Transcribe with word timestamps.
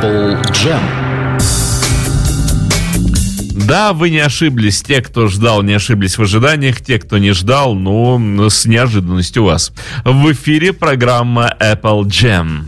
Apple 0.00 0.40
Jam. 0.52 0.80
Да, 3.66 3.92
вы 3.92 4.08
не 4.08 4.20
ошиблись. 4.20 4.80
Те, 4.80 5.02
кто 5.02 5.28
ждал, 5.28 5.62
не 5.62 5.74
ошиблись 5.74 6.16
в 6.16 6.22
ожиданиях. 6.22 6.80
Те, 6.80 6.98
кто 6.98 7.18
не 7.18 7.32
ждал, 7.32 7.74
ну, 7.74 8.48
с 8.48 8.64
неожиданностью 8.64 9.42
у 9.42 9.46
вас. 9.46 9.72
В 10.04 10.32
эфире 10.32 10.72
программа 10.72 11.54
Apple 11.60 12.04
Jam. 12.04 12.64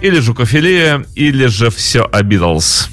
Или 0.00 0.18
жукофилия, 0.20 1.04
или 1.14 1.46
же 1.46 1.70
все 1.70 2.04
о 2.04 2.22
Beatles. 2.22 2.88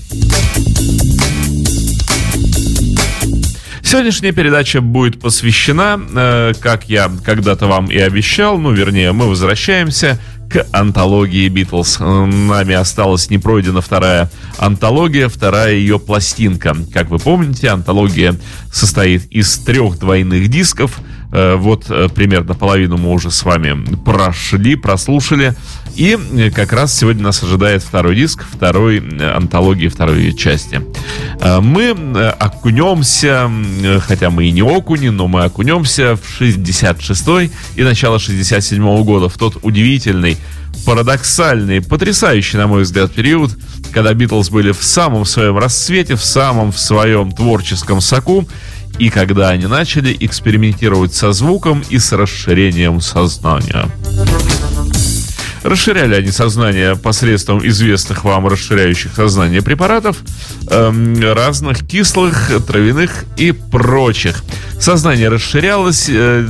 Сегодняшняя 3.92 4.32
передача 4.32 4.80
будет 4.80 5.20
посвящена, 5.20 6.00
э, 6.16 6.54
как 6.62 6.88
я 6.88 7.12
когда-то 7.26 7.68
вам 7.68 7.88
и 7.88 7.98
обещал, 7.98 8.58
ну, 8.58 8.72
вернее, 8.72 9.12
мы 9.12 9.28
возвращаемся 9.28 10.18
к 10.52 10.66
антологии 10.72 11.48
Битлз. 11.48 12.00
Нами 12.00 12.76
осталась 12.76 13.30
не 13.30 13.38
пройдена 13.38 13.82
вторая 13.82 14.30
антология, 14.58 15.30
вторая 15.30 15.74
ее 15.74 16.00
пластинка. 16.00 16.76
Как 16.94 17.10
вы 17.10 17.20
помните, 17.20 17.70
антология 17.70 18.36
состоит 18.72 19.26
из 19.32 19.58
трех 19.60 19.98
двойных 20.00 20.50
дисков. 20.50 21.00
Э, 21.32 21.56
вот 21.56 21.86
э, 21.90 22.10
примерно 22.14 22.54
половину 22.54 22.98
мы 22.98 23.12
уже 23.12 23.32
с 23.32 23.44
вами 23.44 23.96
прошли, 24.04 24.76
прослушали. 24.76 25.56
И 25.96 26.18
э, 26.18 26.52
как 26.52 26.74
раз 26.74 26.98
сегодня 26.98 27.24
нас 27.24 27.42
ожидает 27.42 27.84
второй 27.84 28.16
диск, 28.16 28.46
второй 28.52 29.00
антологии, 29.00 29.88
второй 29.88 30.34
части. 30.34 30.82
Мы 31.62 31.92
окунемся, 32.40 33.50
хотя 34.02 34.30
мы 34.30 34.46
и 34.46 34.52
не 34.52 34.62
окуни, 34.62 35.10
но 35.10 35.28
мы 35.28 35.44
окунемся 35.44 36.16
в 36.16 36.38
66 36.38 37.28
и 37.76 37.84
начало 37.84 38.20
67 38.20 38.84
-го 38.84 39.04
года, 39.04 39.28
в 39.28 39.38
тот 39.38 39.58
удивительный, 39.64 40.38
парадоксальный, 40.86 41.82
потрясающий, 41.82 42.58
на 42.58 42.68
мой 42.68 42.84
взгляд, 42.84 43.12
период, 43.12 43.58
когда 43.92 44.14
Битлз 44.14 44.50
были 44.50 44.72
в 44.72 44.84
самом 44.84 45.26
своем 45.26 45.58
расцвете, 45.58 46.16
в 46.16 46.24
самом 46.24 46.72
в 46.72 46.80
своем 46.80 47.32
творческом 47.32 48.02
соку, 48.02 48.48
и 49.00 49.10
когда 49.10 49.50
они 49.50 49.68
начали 49.68 50.16
экспериментировать 50.20 51.14
со 51.14 51.32
звуком 51.32 51.84
и 51.90 52.00
с 52.00 52.12
расширением 52.12 53.02
сознания. 53.02 53.86
Расширяли 55.64 56.16
они 56.16 56.32
сознание 56.32 56.96
посредством 56.96 57.66
известных 57.66 58.24
вам 58.24 58.48
расширяющих 58.48 59.14
сознание 59.16 59.62
препаратов, 59.62 60.18
эм, 60.70 61.22
разных 61.22 61.88
кислых, 61.88 62.52
травяных 62.66 63.26
и 63.38 63.52
прочих. 63.52 64.44
Сознание 64.80 65.30
расширялось, 65.30 66.08
э, 66.10 66.48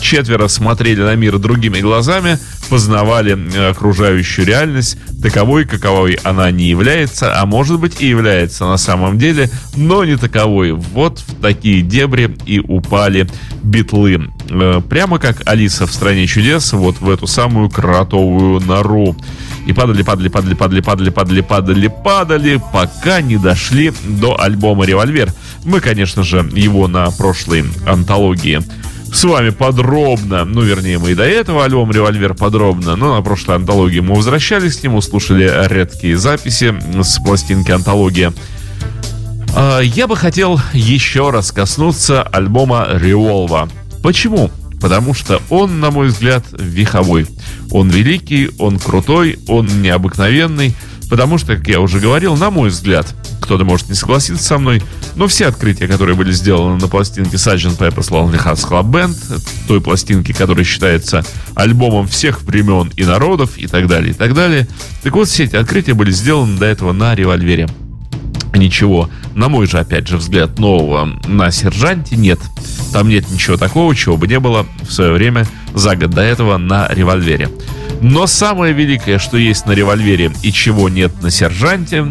четверо 0.00 0.48
смотрели 0.48 1.02
на 1.02 1.14
мир 1.14 1.38
другими 1.38 1.80
глазами, 1.80 2.38
познавали 2.70 3.36
э, 3.36 3.70
окружающую 3.70 4.46
реальность 4.46 4.96
таковой, 5.24 5.64
каковой 5.64 6.18
она 6.22 6.50
не 6.50 6.64
является, 6.64 7.40
а 7.40 7.46
может 7.46 7.80
быть 7.80 8.02
и 8.02 8.06
является 8.06 8.66
на 8.66 8.76
самом 8.76 9.16
деле, 9.18 9.48
но 9.74 10.04
не 10.04 10.16
таковой. 10.16 10.72
Вот 10.72 11.20
в 11.20 11.40
такие 11.40 11.80
дебри 11.80 12.36
и 12.44 12.60
упали 12.60 13.26
битлы. 13.62 14.28
Э, 14.50 14.82
прямо 14.86 15.18
как 15.18 15.40
Алиса 15.48 15.86
в 15.86 15.92
«Стране 15.94 16.26
чудес», 16.26 16.74
вот 16.74 17.00
в 17.00 17.08
эту 17.08 17.26
самую 17.26 17.70
кротовую 17.70 18.60
нору. 18.60 19.16
И 19.66 19.72
падали, 19.72 20.02
падали, 20.02 20.28
падали, 20.28 20.54
падали, 20.54 20.80
падали, 20.82 21.10
падали, 21.10 21.40
падали, 21.40 21.94
падали, 22.04 22.62
пока 22.70 23.22
не 23.22 23.38
дошли 23.38 23.94
до 24.04 24.38
альбома 24.38 24.84
«Револьвер». 24.84 25.32
Мы, 25.64 25.80
конечно 25.80 26.22
же, 26.22 26.46
его 26.52 26.86
на 26.86 27.10
прошлой 27.10 27.64
антологии 27.86 28.60
с 29.14 29.22
вами 29.22 29.50
подробно, 29.50 30.44
ну, 30.44 30.62
вернее, 30.62 30.98
мы 30.98 31.12
и 31.12 31.14
до 31.14 31.22
этого 31.22 31.64
альбом 31.64 31.92
«Револьвер» 31.92 32.34
подробно, 32.34 32.96
но 32.96 33.14
на 33.14 33.22
прошлой 33.22 33.54
антологии 33.56 34.00
мы 34.00 34.16
возвращались 34.16 34.76
к 34.76 34.82
нему, 34.82 35.00
слушали 35.00 35.50
редкие 35.68 36.16
записи 36.16 36.74
с 37.00 37.18
пластинки 37.22 37.70
антология. 37.70 38.32
А, 39.54 39.78
я 39.78 40.08
бы 40.08 40.16
хотел 40.16 40.60
еще 40.72 41.30
раз 41.30 41.52
коснуться 41.52 42.22
альбома 42.22 42.88
«Револва». 42.90 43.68
Почему? 44.02 44.50
Потому 44.80 45.14
что 45.14 45.40
он, 45.48 45.78
на 45.78 45.92
мой 45.92 46.08
взгляд, 46.08 46.44
веховой. 46.50 47.28
Он 47.70 47.88
великий, 47.88 48.50
он 48.58 48.80
крутой, 48.80 49.38
он 49.46 49.80
необыкновенный. 49.80 50.74
Потому 51.14 51.38
что, 51.38 51.54
как 51.54 51.68
я 51.68 51.80
уже 51.80 52.00
говорил, 52.00 52.34
на 52.34 52.50
мой 52.50 52.70
взгляд, 52.70 53.14
кто-то 53.40 53.64
может 53.64 53.88
не 53.88 53.94
согласиться 53.94 54.42
со 54.42 54.58
мной, 54.58 54.82
но 55.14 55.28
все 55.28 55.46
открытия, 55.46 55.86
которые 55.86 56.16
были 56.16 56.32
сделаны 56.32 56.76
на 56.80 56.88
пластинке 56.88 57.36
Sgt. 57.36 57.78
Pepper's 57.78 58.10
Lonely 58.10 58.44
Hearts 58.44 58.68
Club 58.68 58.90
Band, 58.90 59.40
той 59.68 59.80
пластинке, 59.80 60.34
которая 60.34 60.64
считается 60.64 61.24
альбомом 61.54 62.08
всех 62.08 62.42
времен 62.42 62.90
и 62.96 63.04
народов 63.04 63.56
и 63.58 63.68
так 63.68 63.86
далее, 63.86 64.10
и 64.10 64.12
так 64.12 64.34
далее. 64.34 64.66
Так 65.04 65.14
вот, 65.14 65.28
все 65.28 65.44
эти 65.44 65.54
открытия 65.54 65.94
были 65.94 66.10
сделаны 66.10 66.58
до 66.58 66.66
этого 66.66 66.90
на 66.92 67.14
револьвере. 67.14 67.68
Ничего, 68.54 69.10
на 69.34 69.48
мой 69.48 69.66
же, 69.66 69.78
опять 69.78 70.06
же, 70.06 70.16
взгляд, 70.16 70.58
нового 70.58 71.18
на 71.26 71.50
Сержанте 71.50 72.16
нет. 72.16 72.38
Там 72.92 73.08
нет 73.08 73.28
ничего 73.30 73.56
такого, 73.56 73.94
чего 73.96 74.16
бы 74.16 74.28
не 74.28 74.38
было 74.38 74.66
в 74.82 74.92
свое 74.92 75.12
время 75.12 75.46
за 75.74 75.96
год 75.96 76.10
до 76.10 76.22
этого 76.22 76.56
на 76.56 76.88
револьвере. 76.88 77.50
Но 78.00 78.26
самое 78.26 78.72
великое, 78.72 79.18
что 79.18 79.36
есть 79.36 79.66
на 79.66 79.72
револьвере 79.72 80.32
и 80.42 80.52
чего 80.52 80.88
нет 80.88 81.22
на 81.22 81.30
Сержанте, 81.30 82.06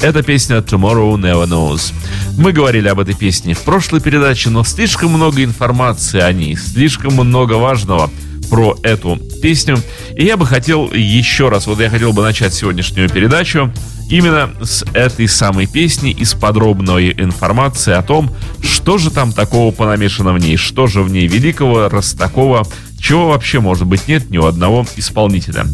это 0.00 0.22
песня 0.22 0.58
Tomorrow 0.58 1.16
Never 1.16 1.48
Knows. 1.48 1.92
Мы 2.36 2.52
говорили 2.52 2.86
об 2.86 3.00
этой 3.00 3.14
песне 3.14 3.54
в 3.54 3.62
прошлой 3.62 4.00
передаче, 4.00 4.50
но 4.50 4.62
слишком 4.62 5.10
много 5.10 5.42
информации 5.42 6.20
о 6.20 6.32
ней, 6.32 6.56
слишком 6.56 7.14
много 7.14 7.54
важного 7.54 8.08
про 8.50 8.76
эту 8.82 9.18
песню. 9.42 9.78
И 10.16 10.24
я 10.24 10.36
бы 10.36 10.46
хотел 10.46 10.90
еще 10.92 11.48
раз, 11.48 11.66
вот 11.66 11.80
я 11.80 11.90
хотел 11.90 12.12
бы 12.12 12.22
начать 12.22 12.54
сегодняшнюю 12.54 13.08
передачу 13.08 13.72
именно 14.10 14.50
с 14.62 14.84
этой 14.94 15.28
самой 15.28 15.66
песни 15.66 16.10
и 16.10 16.24
с 16.24 16.34
подробной 16.34 17.12
информации 17.12 17.92
о 17.92 18.02
том, 18.02 18.34
что 18.62 18.98
же 18.98 19.10
там 19.10 19.32
такого 19.32 19.70
понамешано 19.70 20.32
в 20.32 20.38
ней, 20.38 20.56
что 20.56 20.86
же 20.86 21.02
в 21.02 21.10
ней 21.10 21.26
великого, 21.26 21.88
раз 21.88 22.12
такого, 22.14 22.66
чего 22.98 23.28
вообще, 23.28 23.60
может 23.60 23.86
быть, 23.86 24.08
нет 24.08 24.30
ни 24.30 24.38
у 24.38 24.46
одного 24.46 24.86
исполнителя. 24.96 25.66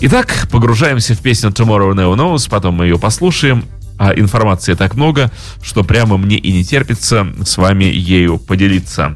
Итак, 0.00 0.48
погружаемся 0.50 1.14
в 1.14 1.20
песню 1.20 1.50
Tomorrow 1.50 1.92
Never 1.92 2.16
Knows, 2.16 2.48
потом 2.48 2.76
мы 2.76 2.86
ее 2.86 2.98
послушаем. 2.98 3.64
А 3.98 4.12
информации 4.14 4.74
так 4.74 4.94
много, 4.94 5.32
что 5.60 5.82
прямо 5.82 6.16
мне 6.18 6.36
и 6.36 6.52
не 6.52 6.64
терпится 6.64 7.26
с 7.44 7.56
вами 7.56 7.86
ею 7.86 8.38
поделиться. 8.38 9.12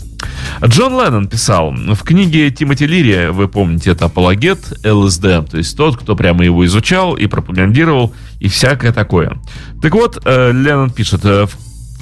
Джон 0.64 0.92
Леннон 0.92 1.28
писал, 1.28 1.72
в 1.72 2.02
книге 2.02 2.50
Тимоти 2.50 2.86
Лири, 2.86 3.30
вы 3.30 3.48
помните, 3.48 3.90
это 3.90 4.06
апологет 4.06 4.58
ЛСД, 4.84 5.22
то 5.50 5.56
есть 5.56 5.76
тот, 5.76 5.96
кто 5.96 6.16
прямо 6.16 6.44
его 6.44 6.64
изучал 6.66 7.14
и 7.14 7.26
пропагандировал, 7.26 8.14
и 8.40 8.48
всякое 8.48 8.92
такое. 8.92 9.38
Так 9.80 9.92
вот, 9.94 10.20
э, 10.24 10.52
Леннон 10.52 10.90
пишет, 10.90 11.24
в 11.24 11.50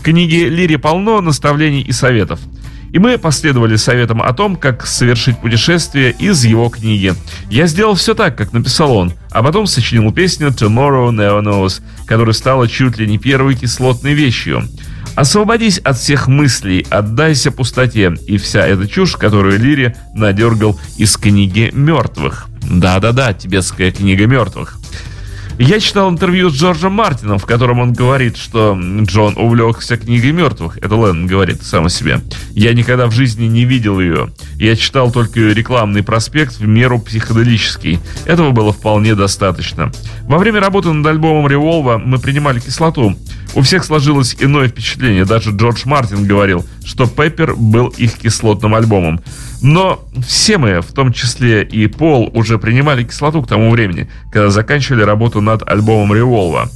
книге 0.03 0.49
Лири 0.49 0.77
полно 0.77 1.21
наставлений 1.21 1.83
и 1.83 1.93
советов– 1.93 2.41
и 2.93 2.99
мы 2.99 3.19
последовали 3.19 3.77
советам 3.77 4.21
о 4.21 4.33
том, 4.33 4.57
как 4.57 4.87
совершить 4.87 5.39
путешествие 5.39 6.15
из 6.19 6.45
его 6.45 6.69
книги. 6.69 7.15
Я 7.49 7.67
сделал 7.67 7.95
все 7.95 8.15
так, 8.15 8.37
как 8.37 8.53
написал 8.53 8.93
он, 8.97 9.13
а 9.31 9.43
потом 9.43 9.67
сочинил 9.67 10.13
песню 10.13 10.49
«Tomorrow 10.49 11.11
Never 11.11 11.43
Knows», 11.43 11.83
которая 12.07 12.33
стала 12.33 12.69
чуть 12.69 12.99
ли 12.99 13.07
не 13.07 13.19
первой 13.19 13.55
кислотной 13.55 14.15
вещью. 14.15 14.65
Освободись 15.15 15.79
от 15.79 15.99
всех 15.99 16.29
мыслей, 16.29 16.87
отдайся 16.91 17.51
пустоте 17.51 18.15
и 18.27 18.39
вся 18.39 18.67
эта 18.67 18.89
чушь, 18.89 19.17
которую 19.17 19.59
Лири 19.59 19.95
надергал 20.15 20.79
из 20.97 21.17
книги 21.17 21.71
мертвых. 21.73 22.47
Да-да-да, 22.63 23.33
тибетская 23.33 23.91
книга 23.93 24.27
мертвых. 24.27 24.80
Я 25.63 25.79
читал 25.79 26.09
интервью 26.09 26.49
с 26.49 26.55
Джорджем 26.55 26.93
Мартином, 26.93 27.39
в 27.39 27.45
котором 27.45 27.81
он 27.81 27.93
говорит, 27.93 28.39
что 28.39 28.81
Джон 29.03 29.35
увлекся 29.37 29.99
книгой 29.99 30.33
мертвых. 30.33 30.79
Это 30.79 30.97
Лэнн 30.97 31.27
говорит 31.27 31.63
сам 31.63 31.85
о 31.85 31.91
себе. 31.91 32.23
Я 32.53 32.73
никогда 32.73 33.07
в 33.07 33.13
жизни 33.13 33.45
не 33.45 33.67
видел 33.67 34.01
ее. 34.01 34.31
Я 34.55 34.75
читал 34.75 35.13
только 35.13 35.39
ее 35.39 35.53
рекламный 35.53 36.03
проспект 36.03 36.57
в 36.57 36.67
меру 36.67 36.99
психоделический. 36.99 37.99
Этого 38.25 38.53
было 38.53 38.73
вполне 38.73 39.15
достаточно. 39.15 39.93
Во 40.23 40.39
время 40.39 40.61
работы 40.61 40.93
над 40.93 41.07
альбомом 41.07 41.47
Револва 41.47 41.99
мы 41.99 42.19
принимали 42.19 42.59
кислоту. 42.59 43.15
У 43.55 43.61
всех 43.61 43.85
сложилось 43.85 44.35
иное 44.41 44.69
впечатление. 44.69 45.27
Даже 45.27 45.51
Джордж 45.51 45.83
Мартин 45.85 46.25
говорил, 46.27 46.65
что 46.87 47.07
Пеппер 47.07 47.55
был 47.55 47.89
их 47.99 48.15
кислотным 48.15 48.75
альбомом. 48.75 49.21
Но 49.63 50.05
все 50.27 50.59
мы, 50.59 50.81
в 50.81 50.93
том 50.93 51.13
числе 51.13 51.63
и 51.63 51.87
Пол, 51.87 52.31
уже 52.35 52.59
принимали 52.59 53.05
кислоту 53.05 53.43
к 53.43 53.49
тому 53.49 53.71
времени, 53.71 54.09
когда 54.33 54.51
заканчивали 54.51 55.03
работу 55.03 55.41
над 55.41 55.69
альбомом 55.69 56.15
Револва. 56.15 56.71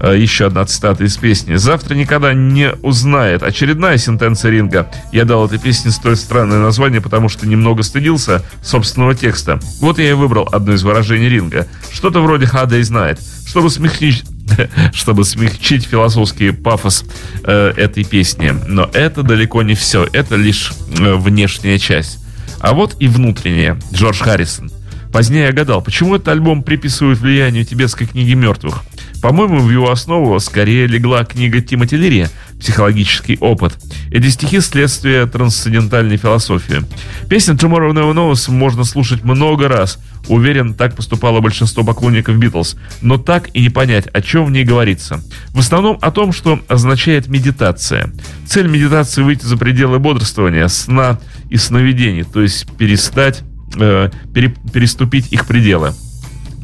Э, 0.00 0.16
еще 0.16 0.46
одна 0.46 0.64
цитата 0.64 1.04
из 1.04 1.16
песни. 1.16 1.56
«Завтра 1.56 1.94
никогда 1.94 2.32
не 2.32 2.72
узнает». 2.82 3.42
Очередная 3.42 3.98
сентенция 3.98 4.50
Ринга. 4.52 4.90
Я 5.12 5.24
дал 5.24 5.46
этой 5.46 5.58
песне 5.58 5.90
столь 5.90 6.16
странное 6.16 6.58
название, 6.58 7.00
потому 7.00 7.28
что 7.28 7.46
немного 7.46 7.82
стыдился 7.82 8.44
собственного 8.62 9.14
текста. 9.14 9.58
Вот 9.80 9.98
я 9.98 10.10
и 10.10 10.12
выбрал 10.12 10.48
одно 10.52 10.74
из 10.74 10.82
выражений 10.82 11.28
Ринга. 11.28 11.66
Что-то 11.90 12.22
вроде 12.22 12.46
«Hard 12.46 12.68
Day's 12.68 12.92
Night», 12.92 13.20
чтобы 13.46 13.70
смягчить 13.70 14.24
чтобы 14.92 15.24
смягчить 15.24 15.84
философский 15.84 16.50
пафос 16.50 17.04
э, 17.44 17.72
этой 17.76 18.04
песни. 18.04 18.54
Но 18.66 18.88
это 18.92 19.22
далеко 19.22 19.62
не 19.62 19.74
все, 19.74 20.06
это 20.12 20.36
лишь 20.36 20.72
э, 20.98 21.14
внешняя 21.14 21.78
часть. 21.78 22.18
А 22.60 22.72
вот 22.72 22.96
и 23.00 23.08
внутренняя. 23.08 23.78
Джордж 23.92 24.20
Харрисон. 24.22 24.70
Позднее 25.12 25.46
я 25.46 25.52
гадал, 25.52 25.80
почему 25.80 26.16
этот 26.16 26.28
альбом 26.28 26.62
приписывают 26.62 27.18
влиянию 27.18 27.64
тибетской 27.64 28.06
книги 28.06 28.34
мертвых. 28.34 28.82
По-моему, 29.20 29.58
в 29.58 29.70
его 29.70 29.90
основу 29.90 30.38
скорее 30.38 30.86
легла 30.86 31.24
книга 31.24 31.60
Тимоти 31.60 31.96
Лири 31.96 32.28
«Психологический 32.60 33.36
опыт». 33.40 33.76
Эти 34.12 34.28
стихи– 34.28 34.60
следствие 34.60 35.26
трансцендентальной 35.26 36.16
философии. 36.16 36.82
Песню 37.28 37.54
«Tomorrow 37.54 37.92
Never 37.92 38.14
Knows» 38.14 38.50
можно 38.50 38.84
слушать 38.84 39.24
много 39.24 39.66
раз. 39.66 39.98
Уверен, 40.28 40.74
так 40.74 40.94
поступало 40.94 41.40
большинство 41.40 41.82
поклонников 41.82 42.38
Битлз. 42.38 42.76
Но 43.02 43.18
так 43.18 43.48
и 43.54 43.60
не 43.60 43.70
понять, 43.70 44.06
о 44.06 44.22
чем 44.22 44.44
в 44.44 44.50
ней 44.52 44.64
говорится. 44.64 45.20
В 45.48 45.58
основном 45.58 45.98
о 46.00 46.12
том, 46.12 46.32
что 46.32 46.60
означает 46.68 47.26
медитация. 47.26 48.12
Цель 48.46 48.68
медитации– 48.68 49.22
выйти 49.24 49.44
за 49.44 49.56
пределы 49.56 49.98
бодрствования, 49.98 50.68
сна 50.68 51.18
и 51.50 51.56
сновидений, 51.56 52.22
то 52.22 52.40
есть 52.40 52.70
перестать, 52.76 53.42
э, 53.76 54.10
пере, 54.32 54.54
переступить 54.72 55.32
их 55.32 55.46
пределы. 55.46 55.92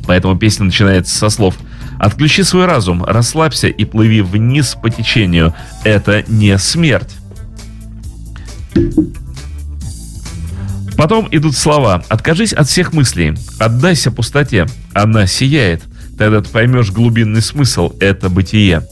Поэтому 0.07 0.37
песня 0.39 0.67
начинается 0.67 1.17
со 1.17 1.31
слов– 1.31 1.57
Отключи 1.99 2.43
свой 2.43 2.67
разум, 2.67 3.05
расслабься 3.05 3.69
и 3.69 3.85
плыви 3.85 4.23
вниз 4.23 4.77
по 4.81 4.91
течению. 4.91 5.55
Это 5.85 6.25
не 6.29 6.59
смерть. 6.59 7.17
Потом 10.97 11.29
идут 11.31 11.57
слова 11.57 12.05
«Откажись 12.09 12.53
от 12.53 12.69
всех 12.69 12.93
мыслей, 12.93 13.35
отдайся 13.59 14.11
пустоте, 14.11 14.67
она 14.93 15.27
сияет». 15.27 15.83
Тогда 16.19 16.41
ты 16.41 16.49
поймешь 16.49 16.93
глубинный 16.93 17.43
смысл– 17.43 17.93
это 18.01 18.29
бытие. 18.29 18.87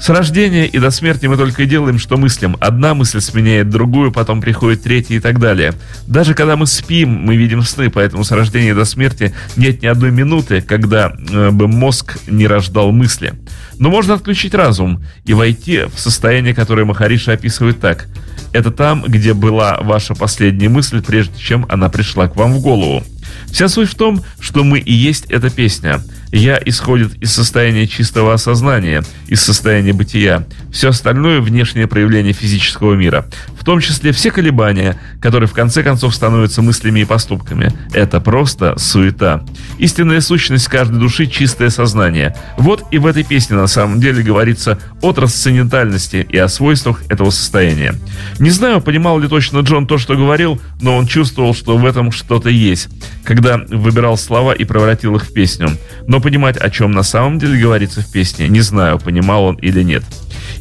С 0.00 0.08
рождения 0.08 0.66
и 0.66 0.78
до 0.78 0.90
смерти 0.90 1.26
мы 1.26 1.36
только 1.36 1.62
и 1.62 1.66
делаем, 1.66 1.98
что 1.98 2.16
мыслим. 2.16 2.56
Одна 2.60 2.94
мысль 2.94 3.20
сменяет 3.20 3.70
другую, 3.70 4.12
потом 4.12 4.40
приходит 4.40 4.82
третья 4.82 5.14
и 5.14 5.20
так 5.20 5.38
далее. 5.38 5.72
Даже 6.06 6.34
когда 6.34 6.56
мы 6.56 6.66
спим, 6.66 7.10
мы 7.10 7.36
видим 7.36 7.62
сны, 7.62 7.90
поэтому 7.90 8.24
с 8.24 8.30
рождения 8.30 8.74
до 8.74 8.84
смерти 8.84 9.34
нет 9.56 9.82
ни 9.82 9.86
одной 9.86 10.10
минуты, 10.10 10.60
когда 10.60 11.12
э, 11.30 11.50
бы 11.50 11.68
мозг 11.68 12.18
не 12.26 12.46
рождал 12.46 12.92
мысли. 12.92 13.34
Но 13.78 13.90
можно 13.90 14.14
отключить 14.14 14.54
разум 14.54 15.02
и 15.24 15.32
войти 15.32 15.84
в 15.92 15.98
состояние, 15.98 16.54
которое 16.54 16.84
Махариша 16.84 17.32
описывает 17.32 17.80
так. 17.80 18.06
Это 18.52 18.70
там, 18.70 19.02
где 19.02 19.34
была 19.34 19.78
ваша 19.80 20.14
последняя 20.14 20.68
мысль, 20.68 21.02
прежде 21.02 21.38
чем 21.38 21.66
она 21.68 21.88
пришла 21.88 22.28
к 22.28 22.36
вам 22.36 22.52
в 22.52 22.60
голову. 22.60 23.02
Вся 23.50 23.68
суть 23.68 23.90
в 23.90 23.94
том, 23.94 24.22
что 24.38 24.64
мы 24.64 24.78
и 24.78 24.92
есть 24.92 25.26
эта 25.30 25.50
песня. 25.50 26.00
Я 26.34 26.60
исходит 26.64 27.14
из 27.22 27.32
состояния 27.32 27.86
чистого 27.86 28.34
осознания, 28.34 29.04
из 29.28 29.40
состояния 29.40 29.92
бытия. 29.92 30.44
Все 30.72 30.88
остальное– 30.88 31.40
внешнее 31.40 31.86
проявление 31.86 32.32
физического 32.32 32.94
мира. 32.94 33.26
В 33.56 33.64
том 33.64 33.78
числе 33.78 34.10
все 34.10 34.32
колебания, 34.32 34.98
которые 35.22 35.48
в 35.48 35.52
конце 35.52 35.84
концов 35.84 36.12
становятся 36.12 36.60
мыслями 36.60 37.00
и 37.00 37.04
поступками. 37.04 37.72
Это 37.92 38.20
просто 38.20 38.76
суета. 38.78 39.44
Истинная 39.78 40.20
сущность 40.20 40.66
каждой 40.66 40.98
души– 40.98 41.26
чистое 41.28 41.70
сознание. 41.70 42.34
Вот 42.58 42.82
и 42.90 42.98
в 42.98 43.06
этой 43.06 43.22
песне 43.22 43.54
на 43.54 43.68
самом 43.68 44.00
деле 44.00 44.24
говорится 44.24 44.80
о 45.02 45.12
трансцендентальности 45.12 46.26
и 46.28 46.36
о 46.36 46.48
свойствах 46.48 47.04
этого 47.10 47.30
состояния. 47.30 47.94
Не 48.40 48.50
знаю, 48.50 48.80
понимал 48.80 49.20
ли 49.20 49.28
точно 49.28 49.60
Джон 49.60 49.86
то, 49.86 49.98
что 49.98 50.16
говорил, 50.16 50.60
но 50.80 50.96
он 50.96 51.06
чувствовал, 51.06 51.54
что 51.54 51.78
в 51.78 51.86
этом 51.86 52.10
что-то 52.10 52.48
есть, 52.50 52.88
когда 53.22 53.56
выбирал 53.68 54.18
слова 54.18 54.52
и 54.52 54.64
превратил 54.64 55.14
их 55.14 55.26
в 55.26 55.32
песню. 55.32 55.68
Но 56.08 56.23
понимать, 56.24 56.56
о 56.56 56.70
чем 56.70 56.92
на 56.92 57.02
самом 57.02 57.38
деле 57.38 57.60
говорится 57.60 58.00
в 58.00 58.10
песне, 58.10 58.48
не 58.48 58.62
знаю, 58.62 58.98
понимал 58.98 59.44
он 59.44 59.56
или 59.56 59.82
нет. 59.82 60.02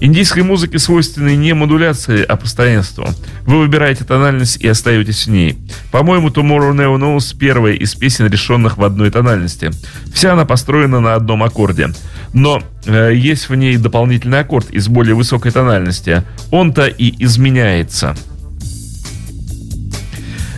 Индийской 0.02 0.44
музыке 0.44 0.78
свойственны 0.78 1.38
не 1.38 1.54
модуляции, 1.54 2.22
а 2.22 2.36
постоянство. 2.36 3.10
Вы 3.46 3.60
выбираете 3.60 4.04
тональность 4.04 4.58
и 4.58 4.68
остаетесь 4.68 5.26
в 5.26 5.32
ней. 5.32 5.58
По-моему, 5.90 6.28
Tomorrow 6.28 6.74
Never 6.74 7.00
Knows 7.00 7.34
первая 7.40 7.76
из 7.76 7.96
песен, 7.96 8.28
решенных 8.28 8.78
в 8.78 8.84
одной 8.84 9.10
тональности. 9.10 9.72
Вся 10.14 10.34
она 10.34 10.44
построена 10.44 11.00
на 11.00 11.16
одном 11.16 11.44
аккорде. 11.44 11.92
Но 12.34 12.62
э, 12.86 13.14
есть 13.16 13.48
в 13.48 13.56
ней 13.56 13.78
дополнительный 13.78 14.42
аккорд 14.42 14.70
из 14.72 14.90
более 14.90 15.16
высокой 15.16 15.54
тональности. 15.54 16.24
Он-то 16.52 16.88
и 16.88 17.14
изменяется. 17.24 18.18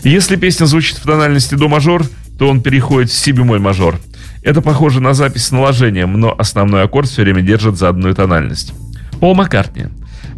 Если 0.04 0.36
песня 0.36 0.66
звучит 0.66 0.98
в 0.98 1.04
тональности 1.04 1.54
до 1.54 1.68
мажор, 1.68 2.04
то 2.40 2.50
он 2.50 2.62
переходит 2.62 3.12
в 3.12 3.14
си 3.14 3.32
бемоль 3.32 3.60
мажор. 3.60 4.00
Это 4.46 4.62
похоже 4.62 5.02
на 5.02 5.16
запись 5.16 5.48
с 5.48 5.52
наложением, 5.52 6.20
но 6.20 6.34
основной 6.38 6.84
аккорд 6.84 7.10
все 7.10 7.24
время 7.24 7.42
держит 7.42 7.78
за 7.78 7.90
одну 7.90 8.14
тональность. 8.14 8.74
Пол 9.20 9.34
Маккартни. 9.34 9.88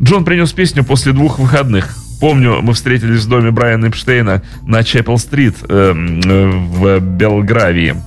Джон 0.01 0.24
принес 0.24 0.54
песню 0.54 0.86
после 0.86 1.12
двух 1.12 1.39
выходных. 1.39 1.94
Помню, 2.21 2.62
мы 2.62 2.74
встретились 2.74 3.25
в 3.25 3.30
доме 3.30 3.51
Брайана 3.51 3.88
Эпштейна 3.88 4.44
на 4.65 4.81
Чеппел-стрит 4.83 5.56
э, 5.68 5.94
э, 5.94 6.48
в 6.48 7.00
Белгравии. 7.01 7.98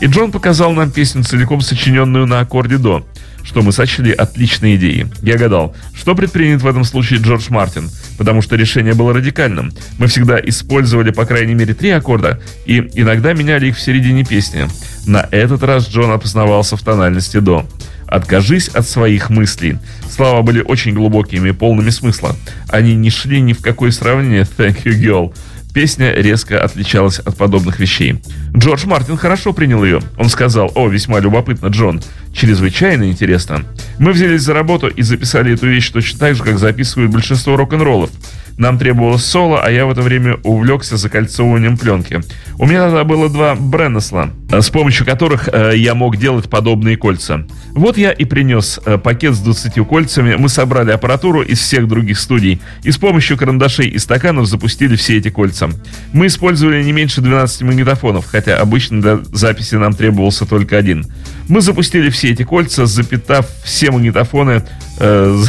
И 0.00 0.06
Джон 0.06 0.32
показал 0.32 0.72
нам 0.72 0.90
песню, 0.90 1.24
целиком 1.24 1.60
сочиненную 1.60 2.26
на 2.26 2.40
аккорде 2.40 2.78
до 2.78 3.04
что 3.44 3.62
мы 3.62 3.72
сочли 3.72 4.12
отличной 4.12 4.76
идеей. 4.76 5.06
Я 5.22 5.36
гадал, 5.36 5.74
что 5.94 6.14
предпринят 6.14 6.62
в 6.62 6.66
этом 6.66 6.84
случае 6.84 7.20
Джордж 7.20 7.46
Мартин, 7.50 7.90
потому 8.18 8.42
что 8.42 8.56
решение 8.56 8.94
было 8.94 9.12
радикальным. 9.12 9.72
Мы 9.98 10.06
всегда 10.06 10.38
использовали 10.40 11.10
по 11.10 11.24
крайней 11.24 11.54
мере 11.54 11.74
три 11.74 11.90
аккорда 11.90 12.40
и 12.66 12.90
иногда 12.94 13.32
меняли 13.32 13.68
их 13.68 13.76
в 13.76 13.80
середине 13.80 14.24
песни. 14.24 14.66
На 15.06 15.26
этот 15.30 15.62
раз 15.62 15.88
Джон 15.88 16.10
опознавался 16.10 16.76
в 16.76 16.82
тональности 16.82 17.38
до. 17.38 17.66
«Откажись 18.06 18.68
от 18.68 18.88
своих 18.88 19.30
мыслей». 19.30 19.78
Слова 20.10 20.42
были 20.42 20.60
очень 20.60 20.94
глубокими 20.94 21.50
и 21.50 21.52
полными 21.52 21.90
смысла. 21.90 22.34
Они 22.68 22.96
не 22.96 23.08
шли 23.08 23.40
ни 23.40 23.52
в 23.52 23.60
какое 23.60 23.92
сравнение 23.92 24.42
«Thank 24.42 24.82
you, 24.82 25.00
girl», 25.00 25.34
Песня 25.72 26.12
резко 26.12 26.62
отличалась 26.62 27.20
от 27.20 27.36
подобных 27.36 27.78
вещей. 27.78 28.20
Джордж 28.56 28.86
Мартин 28.86 29.16
хорошо 29.16 29.52
принял 29.52 29.84
ее. 29.84 30.00
Он 30.18 30.28
сказал, 30.28 30.72
о, 30.74 30.88
весьма 30.88 31.20
любопытно, 31.20 31.68
Джон. 31.68 32.02
Чрезвычайно 32.32 33.08
интересно. 33.08 33.64
Мы 33.98 34.12
взялись 34.12 34.42
за 34.42 34.54
работу 34.54 34.88
и 34.88 35.02
записали 35.02 35.54
эту 35.54 35.68
вещь 35.68 35.90
точно 35.90 36.18
так 36.18 36.34
же, 36.34 36.42
как 36.42 36.58
записывают 36.58 37.12
большинство 37.12 37.56
рок-н-роллов. 37.56 38.10
Нам 38.58 38.78
требовалось 38.78 39.24
соло, 39.24 39.62
а 39.62 39.70
я 39.70 39.86
в 39.86 39.90
это 39.90 40.02
время 40.02 40.36
увлекся 40.44 40.96
закольцовыванием 40.96 41.76
пленки. 41.76 42.20
У 42.58 42.66
меня 42.66 42.84
тогда 42.84 43.04
было 43.04 43.28
два 43.28 43.54
Бреннесла, 43.54 44.30
с 44.50 44.68
помощью 44.70 45.06
которых 45.06 45.48
э, 45.52 45.72
я 45.76 45.94
мог 45.94 46.16
делать 46.16 46.50
подобные 46.50 46.96
кольца. 46.96 47.46
Вот 47.72 47.96
я 47.96 48.10
и 48.10 48.24
принес 48.24 48.80
э, 48.84 48.98
пакет 48.98 49.34
с 49.34 49.38
20 49.38 49.86
кольцами, 49.86 50.36
мы 50.36 50.48
собрали 50.48 50.90
аппаратуру 50.90 51.42
из 51.42 51.58
всех 51.58 51.88
других 51.88 52.18
студий 52.18 52.60
и 52.82 52.90
с 52.90 52.98
помощью 52.98 53.38
карандашей 53.38 53.88
и 53.88 53.98
стаканов 53.98 54.46
запустили 54.46 54.96
все 54.96 55.16
эти 55.16 55.30
кольца. 55.30 55.70
Мы 56.12 56.26
использовали 56.26 56.82
не 56.82 56.92
меньше 56.92 57.20
12 57.20 57.62
магнитофонов, 57.62 58.26
хотя 58.26 58.58
обычно 58.58 59.00
для 59.00 59.16
записи 59.32 59.76
нам 59.76 59.94
требовался 59.94 60.46
только 60.46 60.76
один. 60.76 61.06
Мы 61.48 61.60
запустили 61.60 62.10
все 62.10 62.30
эти 62.30 62.42
кольца, 62.42 62.86
запитав 62.86 63.46
все 63.64 63.90
магнитофоны 63.90 64.62
э, 64.98 65.44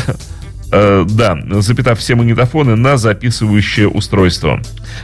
э, 0.72 1.06
да, 1.08 1.38
запитав 1.62 2.00
все 2.00 2.16
магнитофоны 2.16 2.76
на 2.76 2.98
записывающее 2.98 3.88
устройство. 3.88 4.62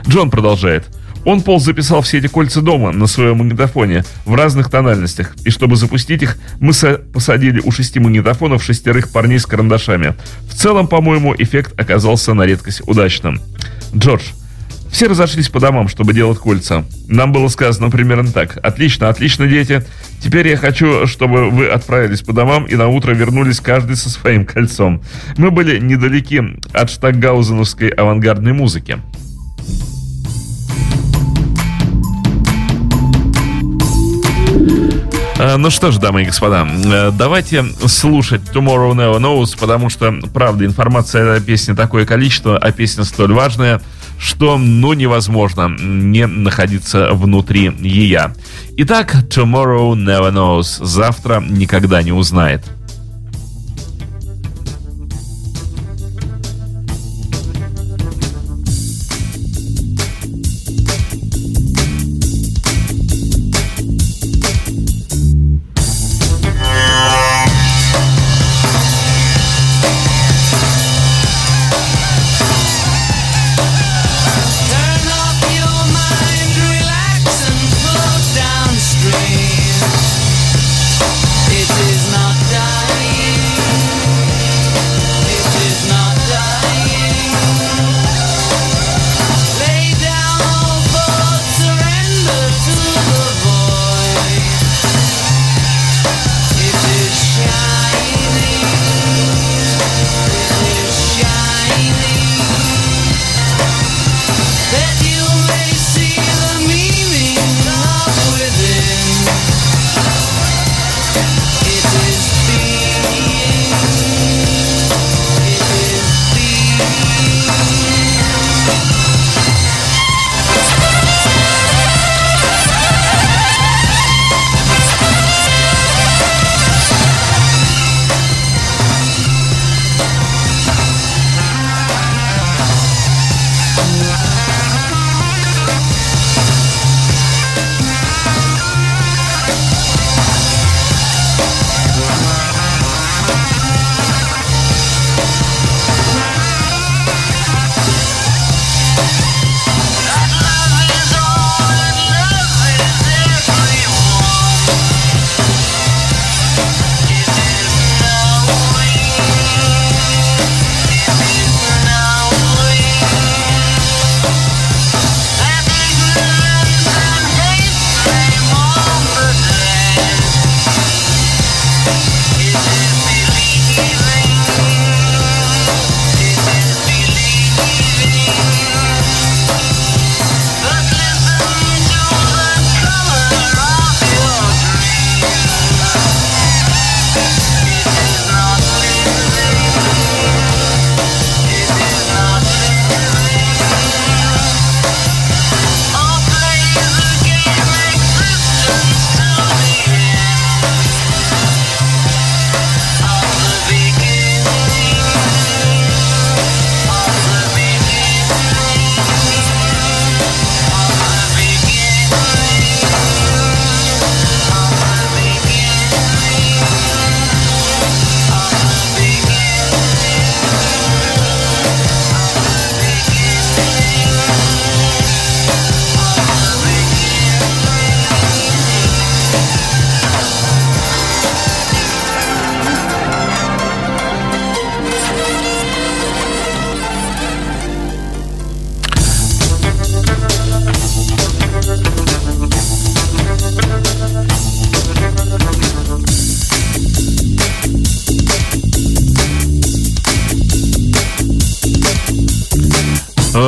Джон 0.07 0.29
продолжает. 0.29 0.85
Он 1.25 1.41
Пол 1.41 1.59
записал 1.59 2.01
все 2.03 2.19
эти 2.19 2.27
кольца 2.27 2.61
дома 2.61 2.93
на 2.93 3.05
своем 3.05 3.39
магнитофоне 3.39 4.05
в 4.25 4.33
разных 4.33 4.69
тональностях, 4.69 5.35
и 5.43 5.49
чтобы 5.49 5.75
запустить 5.75 6.21
их, 6.23 6.37
мы 6.61 6.71
посадили 6.71 7.59
у 7.59 7.71
шести 7.71 7.99
магнитофонов 7.99 8.63
шестерых 8.63 9.11
парней 9.11 9.37
с 9.37 9.45
карандашами. 9.45 10.15
В 10.49 10.55
целом, 10.55 10.87
по-моему, 10.87 11.35
эффект 11.37 11.77
оказался 11.77 12.33
на 12.33 12.43
редкость 12.43 12.81
удачным. 12.87 13.41
Джордж, 13.93 14.23
все 14.97 15.05
разошлись 15.05 15.47
по 15.47 15.59
домам, 15.59 15.89
чтобы 15.89 16.11
делать 16.11 16.39
кольца. 16.39 16.83
Нам 17.07 17.31
было 17.31 17.49
сказано 17.49 17.91
примерно 17.91 18.31
так. 18.31 18.57
Отлично, 18.63 19.09
отлично, 19.09 19.45
дети. 19.45 19.85
Теперь 20.23 20.47
я 20.47 20.57
хочу, 20.57 21.05
чтобы 21.05 21.51
вы 21.51 21.67
отправились 21.67 22.23
по 22.23 22.33
домам 22.33 22.65
и 22.65 22.73
на 22.75 22.87
утро 22.87 23.13
вернулись 23.13 23.59
каждый 23.59 23.95
со 23.95 24.09
своим 24.09 24.43
кольцом. 24.43 25.03
Мы 25.37 25.51
были 25.51 25.79
недалеки 25.79 26.43
от 26.73 26.89
штаггаузеновской 26.89 27.89
авангардной 27.89 28.53
музыки. 28.53 28.97
Э, 35.37 35.57
ну 35.57 35.69
что 35.69 35.91
ж, 35.91 35.99
дамы 35.99 36.23
и 36.23 36.25
господа, 36.25 36.67
э, 36.67 37.11
давайте 37.11 37.63
слушать 37.85 38.41
Tomorrow 38.51 38.93
Never 38.93 39.19
Knows, 39.19 39.55
потому 39.59 39.89
что, 39.89 40.11
правда, 40.33 40.65
информация 40.65 41.35
о 41.35 41.39
песне 41.39 41.75
такое 41.75 42.07
количество, 42.07 42.57
а 42.57 42.71
песня 42.71 43.03
столь 43.03 43.33
важная– 43.33 43.79
что, 44.19 44.57
ну, 44.57 44.93
невозможно 44.93 45.67
не 45.69 46.27
находиться 46.27 47.09
внутри 47.13 47.71
ее. 47.79 48.33
Итак, 48.77 49.15
tomorrow 49.29 49.93
never 49.93 50.31
knows. 50.31 50.83
Завтра 50.83 51.41
никогда 51.41 52.01
не 52.01 52.11
узнает. 52.11 52.63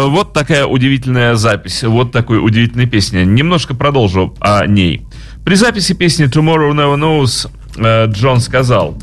Вот 0.10 0.34
такая 0.34 0.66
удивительная 0.66 1.36
запись, 1.36 1.84
вот 1.84 2.12
такой 2.12 2.44
удивительная 2.44 2.86
песня. 2.86 3.24
Немножко 3.24 3.74
продолжу 3.74 4.36
о 4.39 4.66
ней. 4.66 5.06
При 5.46 5.56
записи 5.56 5.94
песни 5.94 6.28
Tomorrow 6.28 6.72
Never 6.72 6.98
Knows 6.98 7.50
э, 7.78 8.12
Джон 8.12 8.39
сказал, 8.39 8.98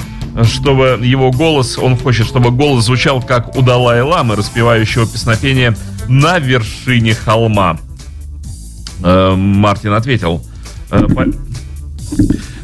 чтобы 0.45 0.99
его 1.03 1.31
голос, 1.31 1.79
он 1.79 1.97
хочет, 1.97 2.27
чтобы 2.27 2.51
голос 2.51 2.85
звучал 2.85 3.23
как 3.23 3.57
у 3.57 3.63
Далай-Ламы, 3.63 4.37
распевающего 4.37 5.07
песнопение 5.07 5.77
«На 6.09 6.39
вершине 6.39 7.15
холма». 7.15 7.79
Э, 9.03 9.35
Мартин 9.35 9.93
ответил, 9.93 10.45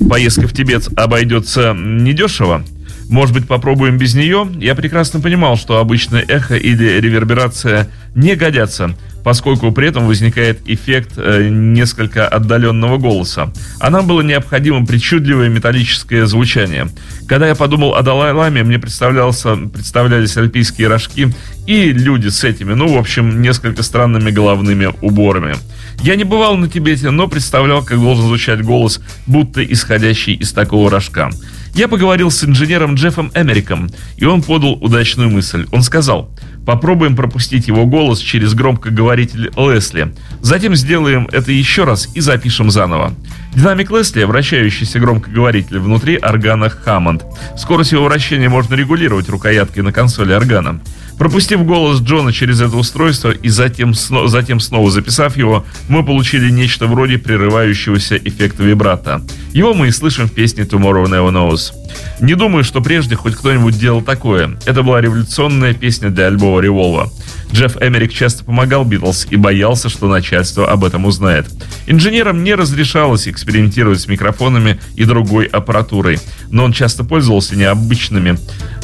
поездка 0.08 0.46
в 0.46 0.52
Тибет 0.52 0.88
обойдется 0.96 1.72
недешево. 1.72 2.64
Может 3.12 3.34
быть, 3.34 3.46
попробуем 3.46 3.98
без 3.98 4.14
нее? 4.14 4.50
Я 4.58 4.74
прекрасно 4.74 5.20
понимал, 5.20 5.58
что 5.58 5.76
обычное 5.76 6.24
эхо 6.26 6.56
или 6.56 6.98
реверберация 6.98 7.90
не 8.14 8.36
годятся, 8.36 8.96
поскольку 9.22 9.70
при 9.70 9.88
этом 9.88 10.06
возникает 10.06 10.60
эффект 10.64 11.12
э, 11.18 11.46
несколько 11.50 12.26
отдаленного 12.26 12.96
голоса. 12.96 13.52
А 13.80 13.90
нам 13.90 14.06
было 14.06 14.22
необходимо 14.22 14.86
причудливое 14.86 15.50
металлическое 15.50 16.24
звучание. 16.24 16.88
Когда 17.28 17.48
я 17.48 17.54
подумал 17.54 17.96
о 17.96 18.02
Далай-Ламе, 18.02 18.62
мне 18.62 18.78
представлялся, 18.78 19.56
представлялись 19.56 20.34
альпийские 20.38 20.88
рожки 20.88 21.34
и 21.66 21.92
люди 21.92 22.28
с 22.28 22.42
этими, 22.44 22.72
ну, 22.72 22.94
в 22.94 22.98
общем, 22.98 23.42
несколько 23.42 23.82
странными 23.82 24.30
головными 24.30 24.88
уборами. 25.02 25.56
Я 26.02 26.16
не 26.16 26.24
бывал 26.24 26.56
на 26.56 26.66
Тибете, 26.66 27.10
но 27.10 27.28
представлял, 27.28 27.84
как 27.84 28.00
должен 28.00 28.24
звучать 28.24 28.62
голос, 28.62 29.02
будто 29.26 29.62
исходящий 29.62 30.32
из 30.32 30.52
такого 30.52 30.90
рожка. 30.90 31.30
Я 31.74 31.88
поговорил 31.88 32.30
с 32.30 32.44
инженером 32.44 32.94
Джеффом 32.94 33.32
Эмериком, 33.34 33.90
и 34.16 34.26
он 34.26 34.42
подал 34.42 34.72
удачную 34.74 35.30
мысль. 35.30 35.66
Он 35.72 35.82
сказал, 35.82 36.30
попробуем 36.66 37.16
пропустить 37.16 37.66
его 37.66 37.86
голос 37.86 38.18
через 38.18 38.52
громкоговоритель 38.52 39.50
Лесли. 39.56 40.14
Затем 40.42 40.76
сделаем 40.76 41.28
это 41.32 41.50
еще 41.50 41.84
раз 41.84 42.10
и 42.14 42.20
запишем 42.20 42.70
заново. 42.70 43.14
Динамик 43.54 43.90
Лесли– 43.90 44.24
вращающийся 44.24 44.98
громкоговоритель 44.98 45.78
внутри 45.78 46.16
органа 46.16 46.72
Hammond. 46.86 47.22
Скорость 47.56 47.92
его 47.92 48.04
вращения 48.04 48.48
можно 48.48 48.74
регулировать 48.74 49.28
рукояткой 49.28 49.82
на 49.82 49.92
консоли 49.92 50.32
органа. 50.32 50.80
Пропустив 51.18 51.64
голос 51.64 52.00
Джона 52.00 52.32
через 52.32 52.60
это 52.62 52.76
устройство 52.76 53.30
и 53.30 53.48
затем, 53.48 53.94
затем 53.94 54.58
снова 54.58 54.90
записав 54.90 55.36
его, 55.36 55.64
мы 55.88 56.04
получили 56.04 56.50
нечто 56.50 56.86
вроде 56.86 57.18
прерывающегося 57.18 58.16
эффекта 58.16 58.62
вибрато. 58.62 59.22
Его 59.52 59.74
мы 59.74 59.88
и 59.88 59.92
слышим 59.92 60.28
в 60.28 60.32
песне 60.32 60.64
Tomorrow 60.64 61.04
Never 61.04 61.30
Knows. 61.30 61.72
Не 62.20 62.34
думаю, 62.34 62.64
что 62.64 62.80
прежде 62.80 63.16
хоть 63.16 63.36
кто-нибудь 63.36 63.78
делал 63.78 64.00
такое. 64.00 64.58
Это 64.64 64.82
была 64.82 65.00
революционная 65.00 65.74
песня 65.74 66.08
для 66.08 66.26
альбома 66.26 66.60
Револва. 66.60 67.10
Джефф 67.52 67.76
Эмерик 67.80 68.12
часто 68.12 68.44
помогал 68.44 68.84
Битлз 68.84 69.26
и 69.30 69.36
боялся, 69.36 69.88
что 69.88 70.08
начальство 70.08 70.70
об 70.70 70.84
этом 70.84 71.04
узнает. 71.04 71.46
Инженерам 71.86 72.42
не 72.44 72.54
разрешалось 72.54 73.28
экспериментировать 73.28 74.00
с 74.00 74.06
микрофонами 74.06 74.80
и 74.94 75.04
другой 75.04 75.46
аппаратурой, 75.46 76.18
но 76.50 76.64
он 76.64 76.72
часто 76.72 77.04
пользовался 77.04 77.56
необычными, 77.56 78.38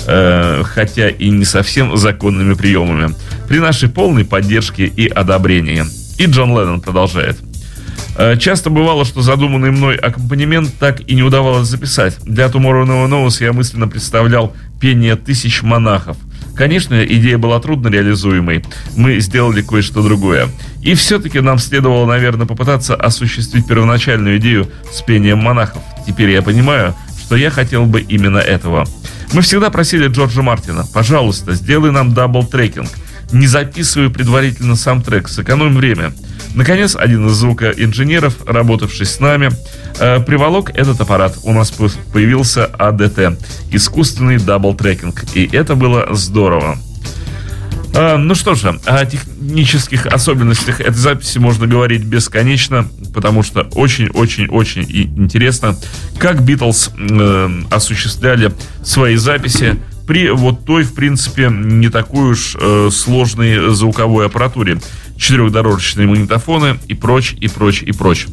э, 0.07 0.63
хотя 0.65 1.09
и 1.09 1.31
не 1.31 1.45
совсем 1.45 1.97
законными 1.97 2.55
приемами, 2.55 3.15
при 3.49 3.59
нашей 3.59 3.89
полной 3.89 4.25
поддержке 4.25 4.85
и 4.85 5.09
одобрении. 5.09 5.85
И 6.19 6.27
Джон 6.27 6.51
Леннон 6.51 6.81
продолжает. 6.81 7.39
Э, 8.17 8.37
часто 8.37 8.69
бывало, 8.69 9.05
что 9.05 9.23
задуманный 9.23 9.71
мной 9.71 9.95
аккомпанемент 9.95 10.75
так 10.79 11.01
и 11.09 11.15
не 11.15 11.23
удавалось 11.23 11.69
записать. 11.69 12.17
Для 12.25 12.47
Tomorrow 12.47 12.85
Never 12.85 13.09
Knows 13.09 13.43
я 13.43 13.53
мысленно 13.53 13.87
представлял 13.87 14.55
пение 14.81 15.15
тысяч 15.15 15.63
монахов. 15.63 16.17
Конечно, 16.59 17.05
идея 17.05 17.39
была 17.39 17.61
трудно 17.61 17.87
реализуемой. 17.87 18.65
Мы 18.97 19.21
сделали 19.21 19.63
кое-что 19.63 20.03
другое. 20.03 20.49
И 20.83 20.95
все-таки 20.95 21.39
нам 21.39 21.59
следовало, 21.59 22.05
наверное, 22.05 22.49
попытаться 22.49 22.97
осуществить 22.97 23.69
первоначальную 23.69 24.39
идею 24.39 24.69
с 24.93 25.01
пением 25.03 25.39
монахов. 25.39 25.81
Теперь 26.05 26.31
я 26.31 26.43
понимаю, 26.43 26.97
что 27.21 27.37
я 27.37 27.51
хотел 27.51 27.87
бы 27.87 28.01
именно 28.01 28.39
этого. 28.39 28.89
Мы 29.33 29.43
всегда 29.43 29.71
просили 29.71 30.09
Джорджа 30.09 30.43
Мартина, 30.43 30.85
пожалуйста, 30.93 31.55
сделай 31.55 31.93
нам 31.93 32.13
double 32.13 32.43
tracking. 32.43 32.89
Не 33.31 33.47
записывай 33.47 34.11
предварительно 34.11 34.75
сам 34.75 35.01
трек, 35.01 35.29
сэкономим 35.29 35.77
время. 35.77 36.13
Наконец, 36.55 36.97
один 36.97 37.27
из 37.27 37.33
звукоинженеров, 37.33 38.35
работавший 38.47 39.07
с 39.07 39.21
нами, 39.21 39.51
э, 39.99 40.21
приволок 40.21 40.71
этот 40.71 41.01
аппарат. 41.01 41.37
У 41.43 41.53
нас 41.53 41.71
появился 41.71 42.67
ADT, 42.67 43.39
искусственный 43.71 44.37
double 44.37 44.73
tracking, 44.73 45.27
и 45.35 45.49
это 45.53 45.75
было 45.75 46.09
здорово. 46.15 46.79
А, 47.95 48.17
ну 48.17 48.35
что 48.35 48.55
же, 48.55 48.79
о 48.87 49.05
технических 49.07 50.07
особенностях 50.07 50.81
этой 50.81 50.95
записи 50.95 51.39
можно 51.39 51.67
говорить 51.67 52.05
бесконечно, 52.05 52.87
потому 53.15 53.43
что 53.43 53.63
очень-очень-очень 53.75 54.85
интересно, 55.17 55.77
как 56.19 56.43
Битлз 56.43 56.91
э, 56.97 57.51
осуществляли 57.71 58.53
свои 58.85 59.17
записи 59.17 59.77
при 60.07 60.31
вот 60.31 60.65
той, 60.65 60.85
в 60.85 60.95
принципе, 60.95 61.51
не 61.51 61.89
такой 61.89 62.31
уж 62.31 62.57
э, 62.61 62.89
сложной 62.93 63.75
звуковой 63.75 64.27
аппаратуре. 64.27 64.81
Четырехдорожечные 65.19 66.07
магнитофоны 66.07 66.79
и 66.87 66.95
прочь, 66.95 67.35
и 67.41 67.49
прочь, 67.49 67.83
и 67.83 67.93
прочь. 67.93 68.27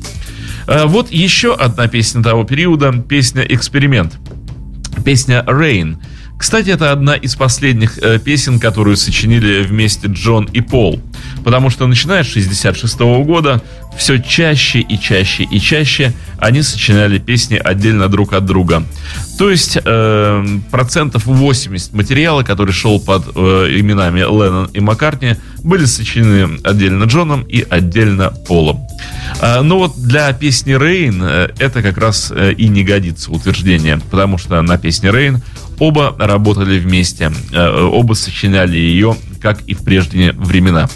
Э, 0.68 0.86
вот 0.86 1.12
еще 1.12 1.54
одна 1.54 1.88
песня 1.88 2.24
того 2.24 2.44
периода, 2.44 2.92
песня 2.94 3.44
«Эксперимент». 3.44 4.14
Песня 5.04 5.44
«Rain». 5.48 5.98
Кстати, 6.38 6.70
это 6.70 6.92
одна 6.92 7.16
из 7.16 7.36
последних 7.36 7.98
э, 8.00 8.20
песен, 8.20 8.60
которую 8.60 8.98
сочинили 8.98 9.64
вместе 9.64 10.08
Джон 10.08 10.50
и 10.52 10.60
Пол. 10.60 11.02
Потому 11.46 11.70
что 11.70 11.88
начиная 11.88 12.24
с 12.24 12.28
66 12.28 13.00
года 13.00 13.62
все 13.98 14.18
чаще 14.18 14.80
и 14.80 15.00
чаще 15.00 15.44
и 15.44 15.60
чаще 15.62 16.14
они 16.38 16.62
сочиняли 16.62 17.20
песни 17.20 17.56
отдельно 17.56 18.10
друг 18.10 18.34
от 18.34 18.46
друга. 18.46 18.84
То 19.40 19.50
есть 19.50 19.78
э, 19.84 20.46
процентов 20.72 21.26
80 21.26 21.94
материала, 21.94 22.44
который 22.44 22.74
шел 22.74 23.00
под 23.00 23.28
э, 23.34 23.68
именами 23.80 24.20
Леннон 24.20 24.70
и 24.74 24.82
Маккартни, 24.82 25.36
были 25.66 25.86
сочинены 25.86 26.60
отдельно 26.64 27.06
Джоном 27.06 27.42
и 27.42 27.66
отдельно 27.68 28.32
Полом. 28.48 28.88
Э, 29.42 29.62
но 29.62 29.80
вот 29.80 29.98
для 29.98 30.32
песни 30.34 30.74
Рейн 30.74 31.22
э, 31.24 31.50
это 31.60 31.82
как 31.82 31.98
раз 31.98 32.32
э, 32.34 32.54
и 32.54 32.68
не 32.68 32.84
годится 32.84 33.32
утверждение, 33.32 34.00
потому 34.12 34.38
что 34.38 34.62
на 34.62 34.78
песне 34.78 35.12
Рейн 35.12 35.42
оба 35.80 36.16
работали 36.18 36.80
вместе, 36.80 37.32
э, 37.52 37.82
оба 37.82 38.14
сочиняли 38.14 38.78
ее, 38.78 39.18
как 39.42 39.64
и 39.64 39.74
в 39.74 39.84
прежние 39.84 40.32
времена. 40.34 40.88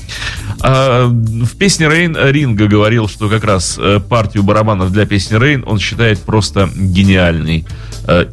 А, 0.61 1.07
в 1.07 1.57
песне 1.57 1.87
Рейн 1.89 2.17
Ринга 2.17 2.67
говорил, 2.67 3.07
что 3.07 3.29
как 3.29 3.43
раз 3.43 3.79
партию 4.09 4.43
барабанов 4.43 4.91
для 4.91 5.05
песни 5.05 5.35
Рейн 5.35 5.63
он 5.65 5.79
считает 5.79 6.19
просто 6.19 6.69
гениальной 6.75 7.65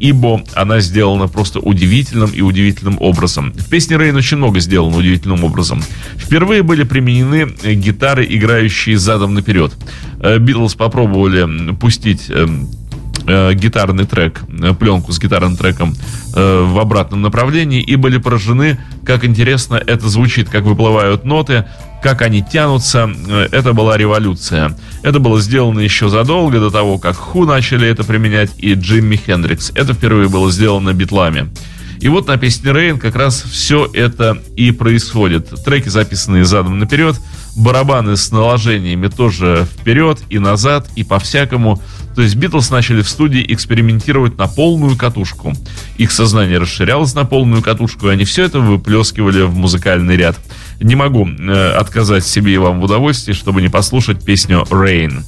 ибо 0.00 0.42
она 0.54 0.80
сделана 0.80 1.28
просто 1.28 1.60
удивительным 1.60 2.30
и 2.30 2.40
удивительным 2.40 2.96
образом. 3.00 3.52
В 3.52 3.68
песне 3.68 3.96
Рейн 3.96 4.16
очень 4.16 4.36
много 4.36 4.60
сделано 4.60 4.96
удивительным 4.96 5.44
образом. 5.44 5.82
Впервые 6.16 6.62
были 6.62 6.84
применены 6.84 7.48
гитары, 7.74 8.26
играющие 8.28 8.96
задом 8.98 9.34
наперед. 9.34 9.72
Битлз 10.22 10.74
попробовали 10.74 11.74
пустить 11.74 12.30
э, 13.26 13.54
гитарный 13.54 14.06
трек, 14.06 14.42
э, 14.48 14.74
пленку 14.74 15.12
с 15.12 15.18
гитарным 15.18 15.56
треком 15.56 15.94
э, 16.34 16.64
в 16.64 16.78
обратном 16.78 17.22
направлении 17.22 17.82
и 17.82 17.96
были 17.96 18.18
поражены, 18.18 18.78
как 19.04 19.24
интересно 19.24 19.76
это 19.76 20.08
звучит, 20.08 20.48
как 20.48 20.64
выплывают 20.64 21.24
ноты, 21.24 21.66
как 22.02 22.22
они 22.22 22.42
тянутся. 22.42 23.10
Э, 23.28 23.48
это 23.50 23.72
была 23.72 23.96
революция. 23.96 24.76
Это 25.02 25.18
было 25.18 25.40
сделано 25.40 25.80
еще 25.80 26.08
задолго 26.08 26.60
до 26.60 26.70
того, 26.70 26.98
как 26.98 27.16
Ху 27.16 27.44
начали 27.44 27.88
это 27.88 28.04
применять 28.04 28.50
и 28.58 28.74
Джимми 28.74 29.16
Хендрикс. 29.16 29.72
Это 29.74 29.94
впервые 29.94 30.28
было 30.28 30.50
сделано 30.50 30.92
битлами. 30.92 31.50
И 32.00 32.08
вот 32.08 32.26
на 32.26 32.36
песне 32.36 32.72
Рейн 32.72 32.98
как 32.98 33.16
раз 33.16 33.42
все 33.42 33.88
это 33.92 34.38
и 34.56 34.70
происходит. 34.70 35.48
Треки, 35.64 35.88
записанные 35.88 36.44
задом 36.44 36.78
наперед, 36.78 37.16
барабаны 37.56 38.16
с 38.16 38.30
наложениями 38.30 39.08
тоже 39.08 39.66
вперед 39.80 40.20
и 40.28 40.38
назад, 40.38 40.88
и 40.94 41.02
по-всякому. 41.02 41.80
То 42.14 42.22
есть 42.22 42.36
Битлз 42.36 42.70
начали 42.70 43.02
в 43.02 43.08
студии 43.08 43.44
экспериментировать 43.48 44.38
на 44.38 44.46
полную 44.46 44.96
катушку. 44.96 45.52
Их 45.98 46.12
сознание 46.12 46.58
расширялось 46.58 47.14
на 47.14 47.24
полную 47.24 47.62
катушку, 47.62 48.08
и 48.08 48.12
они 48.12 48.24
все 48.24 48.44
это 48.44 48.60
выплескивали 48.60 49.42
в 49.42 49.54
музыкальный 49.54 50.16
ряд. 50.16 50.38
Не 50.80 50.94
могу 50.94 51.26
э, 51.26 51.70
отказать 51.72 52.26
себе 52.26 52.54
и 52.54 52.58
вам 52.58 52.80
в 52.80 52.84
удовольствии, 52.84 53.32
чтобы 53.32 53.62
не 53.62 53.68
послушать 53.68 54.24
песню 54.24 54.64
«Rain». 54.70 55.24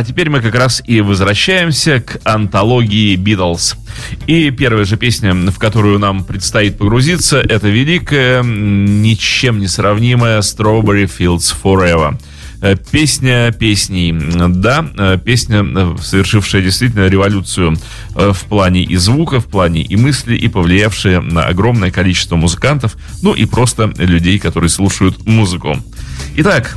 А 0.00 0.02
теперь 0.02 0.30
мы 0.30 0.40
как 0.40 0.54
раз 0.54 0.82
и 0.86 1.02
возвращаемся 1.02 2.00
к 2.00 2.20
антологии 2.24 3.16
Битлз. 3.16 3.76
И 4.26 4.50
первая 4.50 4.86
же 4.86 4.96
песня, 4.96 5.34
в 5.34 5.58
которую 5.58 5.98
нам 5.98 6.24
предстоит 6.24 6.78
погрузиться, 6.78 7.38
это 7.38 7.68
великая, 7.68 8.42
ничем 8.42 9.58
не 9.58 9.68
сравнимая 9.68 10.40
Strawberry 10.40 11.04
Fields 11.04 11.54
Forever. 11.62 12.18
Э, 12.62 12.76
песня 12.90 13.52
песней. 13.52 14.14
Да, 14.48 14.86
э, 14.96 15.18
песня, 15.22 15.62
э, 15.62 15.96
совершившая 16.00 16.62
действительно 16.62 17.06
революцию 17.06 17.76
в 18.14 18.44
плане 18.48 18.82
и 18.82 18.96
звука, 18.96 19.40
в 19.40 19.46
плане 19.48 19.82
и 19.82 19.96
мысли, 19.96 20.34
и 20.34 20.48
повлиявшая 20.48 21.20
на 21.20 21.44
огромное 21.44 21.90
количество 21.90 22.36
музыкантов, 22.36 22.96
ну 23.20 23.34
и 23.34 23.44
просто 23.44 23.92
людей, 23.98 24.38
которые 24.38 24.70
слушают 24.70 25.26
музыку. 25.26 25.76
Итак, 26.36 26.74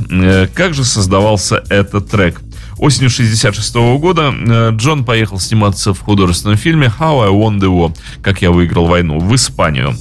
как 0.54 0.74
же 0.74 0.84
создавался 0.84 1.62
этот 1.70 2.10
трек? 2.10 2.40
Осенью 2.78 3.10
66 3.10 3.74
года 3.98 4.32
Джон 4.70 5.04
поехал 5.04 5.38
сниматься 5.38 5.94
в 5.94 6.00
художественном 6.00 6.56
фильме 6.56 6.92
«How 6.98 7.24
I 7.24 7.30
Won 7.30 7.58
the 7.58 7.68
War», 7.68 7.96
«Как 8.22 8.42
я 8.42 8.50
выиграл 8.50 8.86
войну» 8.86 9.18
в 9.18 9.34
Испанию. 9.34 9.94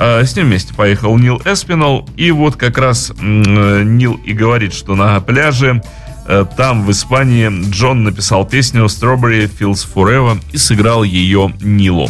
А, 0.00 0.24
с 0.24 0.36
ним 0.36 0.46
вместе 0.46 0.74
поехал 0.74 1.16
Нил 1.18 1.40
Эспинал. 1.44 2.08
И 2.16 2.30
вот 2.30 2.56
как 2.56 2.78
раз 2.78 3.12
Нил 3.20 4.14
и 4.24 4.32
говорит, 4.32 4.72
что 4.72 4.94
на 4.94 5.20
пляже 5.20 5.82
э, 6.26 6.44
там, 6.56 6.84
в 6.84 6.90
Испании, 6.90 7.50
Джон 7.70 8.04
написал 8.04 8.46
песню 8.46 8.84
«Strawberry 8.84 9.50
Feels 9.50 9.86
Forever» 9.92 10.40
и 10.52 10.56
сыграл 10.56 11.02
ее 11.02 11.52
Нилу. 11.60 12.08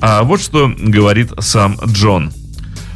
А 0.00 0.24
вот 0.24 0.40
что 0.40 0.72
говорит 0.76 1.30
сам 1.38 1.78
Джон. 1.86 2.32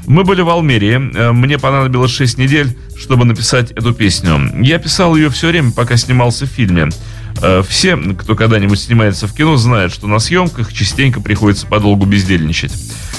Мы 0.09 0.25
были 0.25 0.40
в 0.40 0.49
Алмерии. 0.49 1.11
Э, 1.14 1.33
мне 1.33 1.59
понадобилось 1.59 2.11
6 2.11 2.38
недель, 2.38 2.77
чтобы 2.97 3.27
написать 3.27 3.73
эту 3.73 3.92
песню. 3.92 4.51
Я 4.64 4.79
писал 4.79 5.14
ее 5.14 5.29
все 5.29 5.49
время, 5.49 5.71
пока 5.71 5.99
снимался 5.99 6.47
в 6.47 6.49
фильме. 6.49 6.88
Э, 7.42 7.62
все, 7.68 7.94
кто 7.97 8.35
когда-нибудь 8.35 8.81
снимается 8.81 9.29
в 9.29 9.35
кино, 9.35 9.57
знают, 9.57 9.92
что 9.92 10.07
на 10.07 10.18
съемках 10.18 10.73
частенько 10.73 11.21
приходится 11.21 11.66
подолгу 11.66 12.07
бездельничать. 12.07 12.73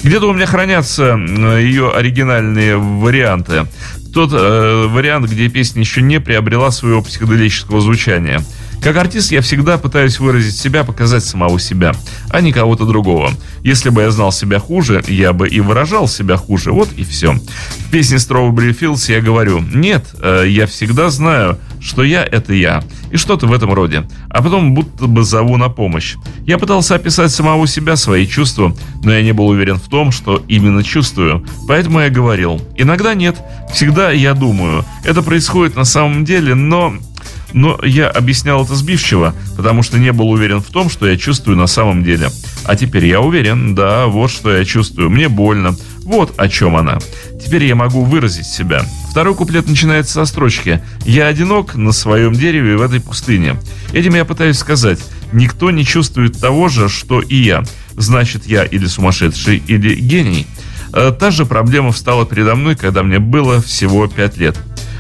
Где-то 0.04 0.28
у 0.28 0.34
меня 0.34 0.47
хранятся 0.47 1.15
ее 1.15 1.91
оригинальные 1.91 2.78
варианты. 2.78 3.67
Тот 4.12 4.32
э, 4.34 4.88
вариант, 4.88 5.30
где 5.30 5.47
песня 5.47 5.82
еще 5.82 6.02
не 6.02 6.19
приобрела 6.19 6.71
своего 6.71 7.04
психоделического 7.04 7.82
звучания– 7.82 8.41
как 8.81 8.97
артист 8.97 9.31
я 9.31 9.41
всегда 9.41 9.77
пытаюсь 9.77 10.19
выразить 10.19 10.57
себя, 10.57 10.83
показать 10.83 11.23
самого 11.23 11.59
себя, 11.59 11.93
а 12.29 12.41
не 12.41 12.51
кого-то 12.51 12.85
другого. 12.85 13.31
Если 13.63 13.89
бы 13.89 14.01
я 14.01 14.11
знал 14.11 14.31
себя 14.31 14.59
хуже, 14.59 15.03
я 15.07 15.33
бы 15.33 15.47
и 15.47 15.59
выражал 15.59 16.07
себя 16.07 16.37
хуже. 16.37 16.71
Вот 16.71 16.89
и 16.95 17.03
все. 17.03 17.33
В 17.33 17.91
песне 17.91 18.17
Strawberry 18.17 18.77
Fields 18.77 19.11
я 19.11 19.21
говорю, 19.21 19.59
нет, 19.59 20.05
э, 20.21 20.45
я 20.47 20.67
всегда 20.67 21.09
знаю, 21.09 21.57
что 21.81 22.03
я— 22.03 22.23
это 22.31 22.53
я. 22.53 22.83
И 23.11 23.17
что-то 23.17 23.47
в 23.47 23.53
этом 23.53 23.73
роде. 23.73 24.07
А 24.29 24.41
потом 24.41 24.73
будто 24.73 25.07
бы 25.07 25.23
зову 25.23 25.57
на 25.57 25.69
помощь. 25.69 26.15
Я 26.45 26.57
пытался 26.57 26.95
описать 26.95 27.31
самого 27.31 27.67
себя, 27.67 27.95
свои 27.95 28.27
чувства, 28.27 28.75
но 29.03 29.13
я 29.13 29.21
не 29.23 29.31
был 29.31 29.47
уверен 29.47 29.77
в 29.77 29.89
том, 29.89 30.11
что 30.11 30.43
именно 30.47 30.83
чувствую. 30.83 31.45
Поэтому 31.67 31.99
я 31.99 32.09
говорил. 32.09 32.61
Иногда 32.75 33.13
нет. 33.13 33.37
Всегда 33.73 34.11
я 34.11 34.33
думаю. 34.33 34.85
Это 35.03 35.21
происходит 35.21 35.75
на 35.75 35.85
самом 35.85 36.25
деле, 36.25 36.55
но 36.55 36.93
но 37.53 37.79
я 37.83 38.09
объяснял 38.09 38.63
это 38.63 38.75
сбивчиво, 38.75 39.33
потому 39.57 39.83
что 39.83 39.97
не 39.97 40.12
был 40.12 40.29
уверен 40.29 40.62
в 40.62 40.67
том, 40.67 40.89
что 40.89 41.07
я 41.07 41.17
чувствую 41.17 41.57
на 41.57 41.67
самом 41.67 42.03
деле. 42.03 42.29
А 42.65 42.75
теперь 42.75 43.05
я 43.05 43.21
уверен, 43.21 43.75
да, 43.75 44.07
вот 44.07 44.31
что 44.31 44.55
я 44.55 44.65
чувствую. 44.65 45.09
Мне 45.09 45.29
больно. 45.29 45.75
Вот 46.03 46.39
о 46.39 46.49
чем 46.49 46.75
она. 46.75 46.97
Теперь 47.43 47.65
я 47.65 47.75
могу 47.75 48.03
выразить 48.03 48.47
себя. 48.47 48.83
Второй 49.12 49.35
куплет 49.35 49.67
начинается 49.67 50.13
со 50.13 50.25
строчки 50.25 50.81
«Я 51.05 51.27
одинок 51.27 51.75
на 51.75 51.91
своем 51.91 52.33
дереве 52.33 52.77
в 52.77 52.81
этой 52.81 52.99
пустыне». 52.99 53.57
Этим 53.93 54.15
я 54.15 54.25
пытаюсь 54.25 54.57
сказать, 54.57 54.99
никто 55.31 55.69
не 55.71 55.85
чувствует 55.85 56.39
того 56.39 56.67
же, 56.67 56.89
что 56.89 57.21
и 57.21 57.35
я. 57.35 57.63
Значит, 57.95 58.47
я 58.47 58.63
или 58.63 58.88
сумасшедший, 58.88 59.62
или 59.67 59.93
гений. 59.95 60.47
Э, 60.93 61.12
та 61.12 61.31
же 61.31 61.45
проблема 61.45 61.91
встала 61.91 62.25
передо 62.25 62.55
мной, 62.55 62.75
когда 62.75 63.03
мне 63.03 63.19
было 63.19 63.62
всего 63.62 64.07
пять 64.07 64.38
лет. 64.38 64.57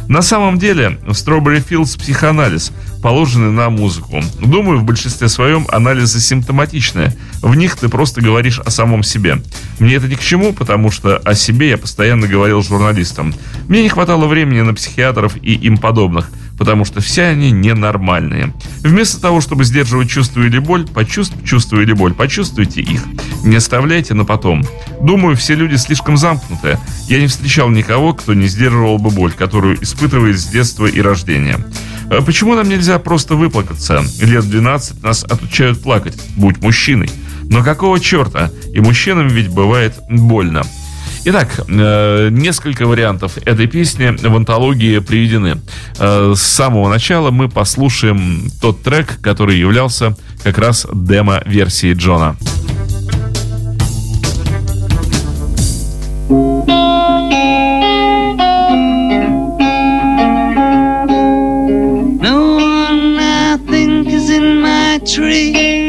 На 0.09 0.23
самом 0.23 0.57
деле, 0.57 0.97
в 1.05 1.11
Strawberry 1.11 1.63
Fields 1.63 1.95
психоанализ, 1.95 2.71
положенный 3.03 3.51
на 3.51 3.69
музыку. 3.69 4.21
Думаю, 4.41 4.79
в 4.79 4.83
большинстве 4.83 5.29
своем 5.29 5.67
анализы 5.69 6.19
симптоматичные. 6.19 7.15
В 7.43 7.55
них 7.55 7.77
ты 7.77 7.89
просто 7.89 8.19
говоришь 8.19 8.59
о 8.59 8.71
самом 8.71 9.03
себе. 9.03 9.39
Мне 9.77 9.95
это 9.95 10.07
ни 10.07 10.15
к 10.15 10.19
чему, 10.19 10.51
потому 10.51 10.89
что 10.89 11.17
о 11.17 11.35
себе 11.35 11.69
я 11.69 11.77
постоянно 11.77 12.27
говорил 12.27 12.63
журналистам. 12.63 13.35
Мне 13.67 13.83
не 13.83 13.89
хватало 13.89 14.25
времени 14.25 14.61
на 14.61 14.73
психиатров 14.73 15.35
и 15.43 15.53
им 15.53 15.77
подобных 15.77 16.31
потому 16.59 16.85
что 16.85 16.99
все 16.99 17.23
они 17.23 17.49
ненормальные. 17.51 18.53
Вместо 18.81 19.19
того, 19.19 19.41
чтобы 19.41 19.63
сдерживать 19.63 20.09
чувство 20.09 20.41
или 20.41 20.59
боль, 20.59 20.85
почувствуйте 20.85 21.47
чувство 21.47 21.79
или 21.79 21.93
боль, 21.93 22.13
почувствуйте 22.13 22.81
их. 22.81 23.01
Не 23.43 23.55
оставляйте 23.55 24.13
на 24.13 24.25
потом. 24.25 24.63
Думаю, 25.01 25.35
все 25.35 25.55
люди 25.55 25.77
слишком 25.77 26.17
замкнутые. 26.17 26.77
Я 27.07 27.19
не 27.19 27.27
встречал 27.27 27.69
никого, 27.69 28.13
кто 28.13 28.33
не 28.33 28.47
сдерживал 28.47 28.99
бы 28.99 29.09
боль, 29.09 29.31
которую 29.31 29.81
испытывает 29.81 30.37
с 30.37 30.45
детства 30.45 30.85
и 30.85 31.01
рождения. 31.01 31.57
А 32.11 32.21
почему 32.21 32.55
нам 32.55 32.67
нельзя 32.67 32.99
просто 32.99 33.35
выплакаться? 33.35 34.03
Лет 34.19 34.49
12 34.49 35.01
нас 35.01 35.23
отучают 35.23 35.81
плакать. 35.81 36.19
Будь 36.35 36.61
мужчиной. 36.61 37.09
Но 37.43 37.63
какого 37.63 37.99
черта? 37.99 38.51
И 38.73 38.81
мужчинам 38.81 39.27
ведь 39.29 39.47
бывает 39.47 39.95
больно. 40.09 40.63
Итак, 41.25 41.65
э, 41.67 42.29
несколько 42.31 42.85
вариантов 42.85 43.37
этой 43.45 43.67
песни 43.67 44.15
в 44.25 44.35
антологии 44.35 44.99
приведены. 44.99 45.61
Э, 45.99 46.33
с 46.35 46.41
самого 46.41 46.89
начала 46.89 47.29
мы 47.29 47.49
послушаем 47.49 48.49
тот 48.61 48.81
трек, 48.83 49.19
который 49.21 49.57
являлся 49.57 50.15
как 50.43 50.57
раз 50.57 50.87
демо-версией 50.91 51.93
Джона. 51.93 52.37
tree 65.09 65.88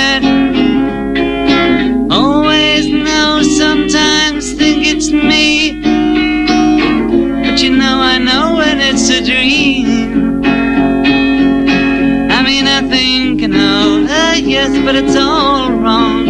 but 14.91 15.05
it's 15.05 15.15
all 15.15 15.71
wrong. 15.71 16.25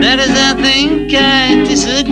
That 0.00 0.18
is, 0.18 0.30
I 0.30 0.54
think 0.62 1.12
I 1.12 1.64
disagree. 1.68 2.07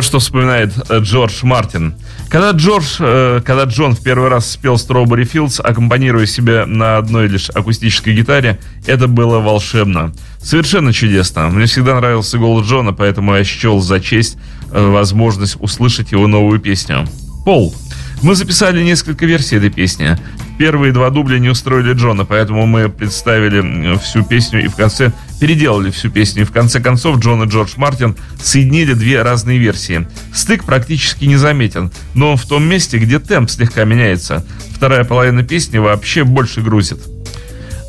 Вот 0.00 0.06
что 0.06 0.18
вспоминает 0.18 0.72
э, 0.88 1.00
Джордж 1.00 1.40
Мартин. 1.42 1.94
Когда 2.30 2.52
Джордж, 2.52 2.96
э, 3.00 3.42
когда 3.44 3.64
Джон 3.64 3.94
в 3.94 4.02
первый 4.02 4.30
раз 4.30 4.50
спел 4.50 4.76
Strawberry 4.76 5.30
Fields, 5.30 5.60
аккомпанируя 5.60 6.24
себе 6.24 6.64
на 6.64 6.96
одной 6.96 7.28
лишь 7.28 7.50
акустической 7.50 8.14
гитаре, 8.14 8.58
это 8.86 9.08
было 9.08 9.40
волшебно. 9.40 10.14
Совершенно 10.42 10.94
чудесно. 10.94 11.50
Мне 11.50 11.66
всегда 11.66 11.96
нравился 11.96 12.38
голос 12.38 12.66
Джона, 12.66 12.94
поэтому 12.94 13.34
я 13.34 13.44
счел 13.44 13.82
за 13.82 14.00
честь 14.00 14.38
э, 14.72 14.82
возможность 14.82 15.58
услышать 15.60 16.12
его 16.12 16.26
новую 16.26 16.60
песню. 16.60 17.06
Пол. 17.44 17.74
Мы 18.22 18.34
записали 18.34 18.82
несколько 18.82 19.26
версий 19.26 19.56
этой 19.56 19.68
песни. 19.68 20.16
Первые 20.60 20.92
два 20.92 21.08
дубля 21.08 21.38
не 21.38 21.48
устроили 21.48 21.94
Джона, 21.94 22.26
поэтому 22.26 22.66
мы 22.66 22.90
представили 22.90 23.96
всю 23.96 24.22
песню 24.22 24.62
и 24.62 24.68
в 24.68 24.76
конце 24.76 25.10
переделали 25.40 25.90
всю 25.90 26.10
песню. 26.10 26.42
И 26.42 26.44
в 26.44 26.52
конце 26.52 26.80
концов 26.80 27.18
Джон 27.18 27.42
и 27.42 27.46
Джордж 27.46 27.72
Мартин 27.76 28.14
соединили 28.38 28.92
две 28.92 29.22
разные 29.22 29.56
версии. 29.56 30.06
Стык 30.34 30.64
практически 30.64 31.24
не 31.24 31.36
заметен, 31.36 31.90
но 32.12 32.32
он 32.32 32.36
в 32.36 32.44
том 32.44 32.62
месте, 32.62 32.98
где 32.98 33.18
темп 33.18 33.48
слегка 33.48 33.84
меняется. 33.84 34.44
Вторая 34.76 35.04
половина 35.04 35.42
песни 35.44 35.78
вообще 35.78 36.24
больше 36.24 36.60
грузит. 36.60 36.98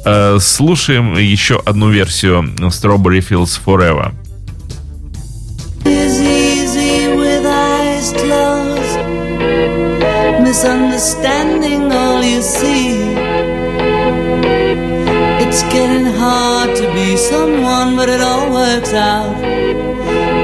Э, 0.06 0.38
слушаем 0.40 1.18
еще 1.18 1.62
одну 1.66 1.90
версию 1.90 2.54
Strawberry 2.58 3.20
Fields 3.20 3.60
Forever. 3.66 4.14
misunderstanding 10.52 11.90
see. 12.41 13.13
It's 15.43 15.63
getting 15.63 16.06
hard 16.06 16.75
to 16.77 16.93
be 16.93 17.17
someone, 17.17 17.95
but 17.95 18.10
it 18.10 18.21
all 18.21 18.51
works 18.51 18.93
out. 18.93 19.36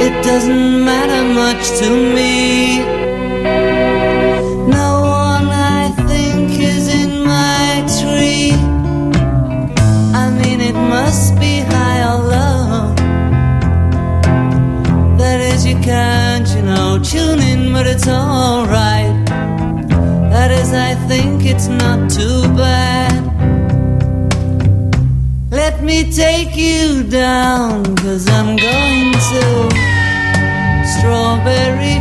It 0.05 0.13
doesn't 0.23 0.85
matter 0.85 1.23
much 1.33 1.63
to 1.79 1.89
me. 1.89 2.46
Not 21.67 22.09
too 22.09 22.41
bad. 22.55 23.23
Let 25.51 25.83
me 25.83 26.11
take 26.11 26.55
you 26.55 27.03
down, 27.03 27.95
cause 27.97 28.27
I'm 28.29 28.55
going 28.55 29.11
to 29.31 29.43
Strawberry 30.97 31.96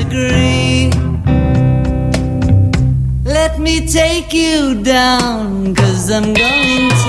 disagree. 0.00 0.90
Let 3.24 3.58
me 3.58 3.86
take 3.86 4.32
you 4.32 4.82
down, 4.82 5.74
cause 5.74 6.10
I'm 6.10 6.32
going 6.32 6.90
to 6.90 6.99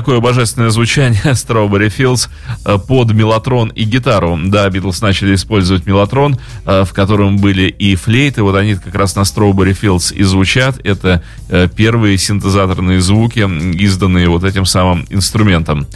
такое 0.00 0.20
божественное 0.20 0.70
звучание 0.70 1.20
Strawberry 1.24 1.92
Fields 1.94 2.30
э, 2.64 2.78
под 2.78 3.12
мелатрон 3.12 3.68
и 3.68 3.84
гитару. 3.84 4.40
Да, 4.46 4.66
Битлз 4.70 5.02
начали 5.02 5.34
использовать 5.34 5.84
мелатрон, 5.84 6.38
э, 6.64 6.84
в 6.84 6.94
котором 6.94 7.36
были 7.36 7.64
и 7.64 7.96
флейты. 7.96 8.42
Вот 8.42 8.56
они 8.56 8.76
как 8.76 8.94
раз 8.94 9.14
на 9.14 9.20
Strawberry 9.20 9.78
Fields 9.78 10.14
и 10.14 10.22
звучат. 10.22 10.80
Это 10.84 11.22
э, 11.50 11.68
первые 11.76 12.16
синтезаторные 12.16 13.02
звуки, 13.02 13.40
изданные 13.76 14.30
вот 14.30 14.44
этим 14.44 14.64
самым 14.64 15.04
инструментом. 15.10 15.86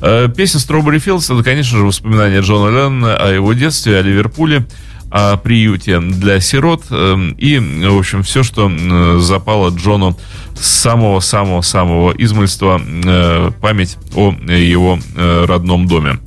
Песня 0.00 0.60
Strawberry 0.60 1.02
Fields 1.02 1.32
это, 1.32 1.42
конечно 1.42 1.78
же, 1.78 1.84
воспоминания 1.84 2.40
Джона 2.40 2.68
Леннона 2.68 3.16
о 3.16 3.32
его 3.32 3.54
детстве, 3.54 3.96
о 3.96 4.02
Ливерпуле 4.02 4.66
о 5.14 5.36
приюте 5.36 6.00
для 6.00 6.40
сирот 6.40 6.86
э, 6.90 7.16
и, 7.38 7.58
в 7.58 7.96
общем, 7.96 8.24
все, 8.24 8.42
что 8.42 8.68
запало 9.20 9.70
Джону 9.70 10.18
с 10.56 10.66
самого-самого-самого 10.66 12.12
измольства, 12.16 12.80
э, 12.80 13.50
память 13.60 13.96
о 14.14 14.32
его 14.48 14.98
э, 15.16 15.44
родном 15.46 15.86
доме. 15.86 16.18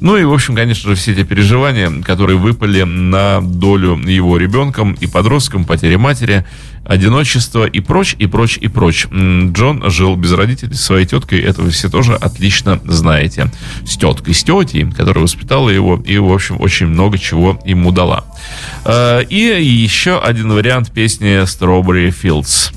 Ну 0.00 0.16
и, 0.16 0.24
в 0.24 0.32
общем, 0.32 0.54
конечно 0.54 0.90
же, 0.90 0.96
все 0.96 1.12
эти 1.12 1.22
переживания, 1.22 1.90
которые 2.02 2.38
выпали 2.38 2.82
на 2.82 3.40
долю 3.40 3.96
его 3.96 4.36
ребенком 4.36 4.92
и 4.94 5.06
подростком, 5.06 5.64
потери 5.64 5.96
матери, 5.96 6.44
одиночество 6.84 7.64
и 7.64 7.80
прочь, 7.80 8.14
и 8.18 8.26
прочь, 8.26 8.58
и 8.60 8.68
прочь. 8.68 9.06
Джон 9.06 9.90
жил 9.90 10.16
без 10.16 10.32
родителей, 10.32 10.74
со 10.74 10.82
своей 10.82 11.06
теткой, 11.06 11.40
это 11.40 11.62
вы 11.62 11.70
все 11.70 11.88
тоже 11.88 12.14
отлично 12.14 12.80
знаете. 12.84 13.50
С 13.86 13.96
теткой, 13.96 14.34
с 14.34 14.42
тетей, 14.42 14.90
которая 14.90 15.24
воспитала 15.24 15.70
его 15.70 16.00
и, 16.04 16.18
в 16.18 16.32
общем, 16.32 16.60
очень 16.60 16.86
много 16.86 17.18
чего 17.18 17.60
ему 17.64 17.90
дала. 17.90 18.24
Э, 18.84 19.22
И 19.28 19.36
еще 19.36 20.20
один 20.20 20.52
вариант 20.52 20.92
песни 20.92 21.42
Strawberry 21.44 22.14
Fields. 22.14 22.72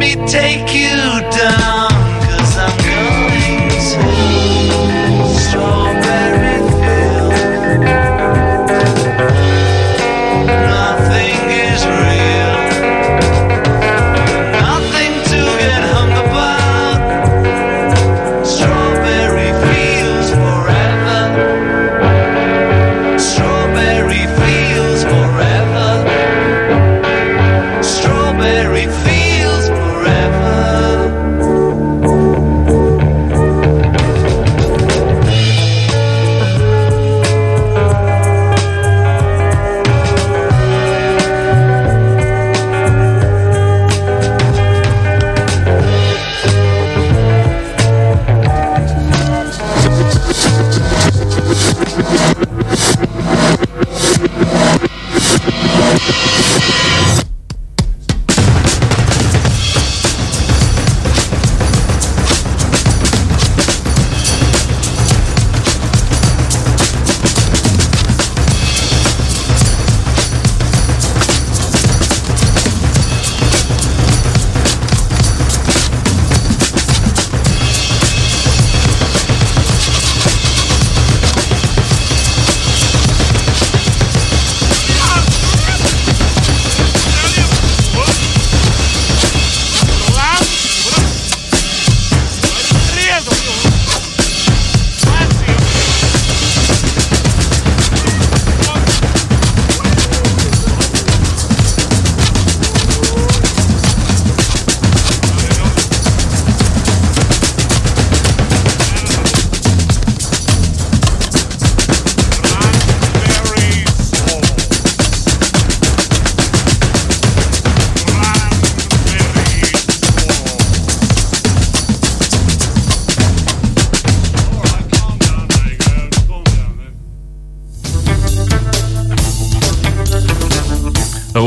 me 0.00 0.16
take 0.26 0.72
you 0.72 1.20
down. 1.30 1.79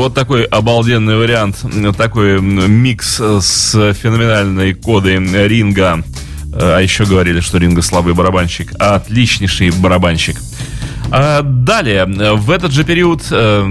Вот 0.04 0.12
такой 0.12 0.42
обалденный 0.44 1.16
вариант, 1.16 1.64
такой 1.96 2.38
микс 2.38 3.18
с 3.18 3.94
феноменальной 3.94 4.74
кодой 4.74 5.16
Ринга. 5.48 6.04
А 6.52 6.78
еще 6.80 7.06
говорили, 7.06 7.40
что 7.40 7.56
Ринга 7.56 7.80
слабый 7.80 8.12
барабанщик. 8.12 8.74
Отличнейший 8.78 9.70
барабанщик. 9.70 10.36
А 11.10 11.40
далее, 11.40 12.04
в 12.04 12.50
этот 12.50 12.72
же 12.72 12.84
период 12.84 13.22
э, 13.30 13.66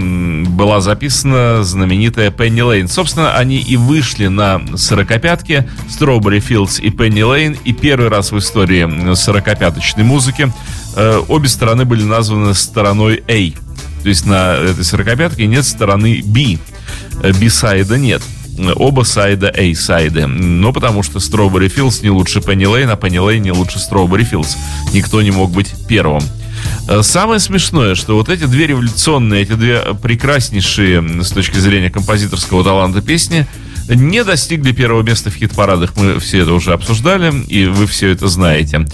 была 0.48 0.80
записана 0.80 1.62
знаменитая 1.62 2.32
Пенни 2.32 2.62
Лейн. 2.62 2.88
Собственно, 2.88 3.36
они 3.36 3.58
и 3.58 3.76
вышли 3.76 4.26
на 4.26 4.60
сорокопятке 4.76 5.68
Strawberry 5.88 6.44
Fields 6.44 6.80
и 6.82 6.90
Пенни 6.90 7.22
Лейн. 7.22 7.56
И 7.64 7.72
первый 7.72 8.08
раз 8.08 8.32
в 8.32 8.38
истории 8.38 9.14
сорокопяточной 9.14 10.02
музыки 10.02 10.52
э, 10.96 11.22
обе 11.28 11.46
стороны 11.46 11.84
были 11.84 12.02
названы 12.02 12.54
стороной 12.54 13.22
A. 13.28 13.52
То 14.04 14.10
есть 14.10 14.26
на 14.26 14.52
этой 14.56 14.84
сорокопятке 14.84 15.46
нет 15.46 15.64
стороны 15.64 16.20
B. 16.22 16.58
B-сайда 17.22 17.96
нет. 17.96 18.22
Оба 18.76 19.02
сайда 19.02 19.48
A-сайды. 19.48 20.26
Но 20.26 20.74
потому 20.74 21.02
что 21.02 21.20
Strawberry 21.20 21.74
Fields 21.74 22.02
не 22.02 22.10
лучше 22.10 22.40
Penny 22.40 22.64
Lane, 22.64 22.90
а 22.92 22.96
Penny 22.96 23.16
Lane 23.16 23.38
не 23.38 23.50
лучше 23.50 23.78
Strawberry 23.78 24.30
Fields. 24.30 24.58
Никто 24.92 25.22
не 25.22 25.30
мог 25.30 25.50
быть 25.52 25.72
первым. 25.88 26.22
Самое 27.00 27.40
смешное, 27.40 27.94
что 27.94 28.16
вот 28.16 28.28
эти 28.28 28.44
две 28.44 28.66
революционные, 28.66 29.42
эти 29.42 29.54
две 29.54 29.80
прекраснейшие 29.94 31.24
с 31.24 31.30
точки 31.30 31.56
зрения 31.56 31.88
композиторского 31.88 32.62
таланта 32.62 33.00
песни 33.00 33.46
не 33.88 34.24
достигли 34.24 34.72
первого 34.72 35.02
места 35.02 35.30
в 35.30 35.34
хит-парадах. 35.34 35.96
Мы 35.96 36.18
все 36.18 36.40
это 36.42 36.52
уже 36.52 36.72
обсуждали, 36.72 37.32
и 37.48 37.66
вы 37.66 37.86
все 37.86 38.10
это 38.10 38.28
знаете. 38.28 38.86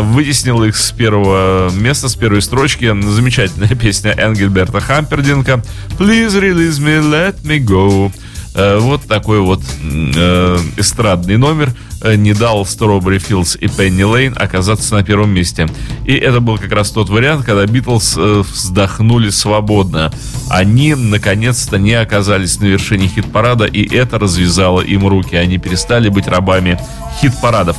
Вытеснил 0.00 0.62
их 0.64 0.76
с 0.76 0.92
первого 0.92 1.70
места, 1.70 2.08
с 2.08 2.14
первой 2.14 2.42
строчки 2.42 2.92
замечательная 3.02 3.68
песня 3.80 4.12
Энгельберта 4.12 4.80
Хампердинка 4.80 5.62
«Please 5.98 6.38
release 6.40 6.78
me, 6.78 7.00
let 7.00 7.42
me 7.42 7.58
go». 7.58 8.12
Э, 8.54 8.78
вот 8.78 9.02
такой 9.04 9.40
вот 9.40 9.62
э, 9.82 10.58
эстрадный 10.76 11.38
номер 11.38 11.74
э, 12.02 12.16
не 12.16 12.34
дал 12.34 12.62
Strawberry 12.64 13.16
Fields 13.16 13.56
и 13.58 13.66
Penny 13.66 14.02
Lane 14.02 14.36
оказаться 14.36 14.94
на 14.94 15.02
первом 15.02 15.30
месте. 15.30 15.68
И 16.04 16.12
это 16.12 16.40
был 16.40 16.58
как 16.58 16.70
раз 16.72 16.90
тот 16.90 17.08
вариант, 17.08 17.46
когда 17.46 17.64
Битлз 17.64 18.16
вздохнули 18.16 19.30
свободно. 19.30 20.12
Они 20.50 20.94
наконец-то 20.94 21.78
не 21.78 21.94
оказались 21.94 22.60
на 22.60 22.66
вершине 22.66 23.08
хит-парада, 23.08 23.64
и 23.64 23.82
это 23.94 24.18
развязало 24.18 24.82
им 24.82 25.06
руки. 25.06 25.34
Они 25.34 25.56
перестали 25.56 26.10
быть 26.10 26.26
рабами 26.26 26.78
хит-парадов. 27.20 27.76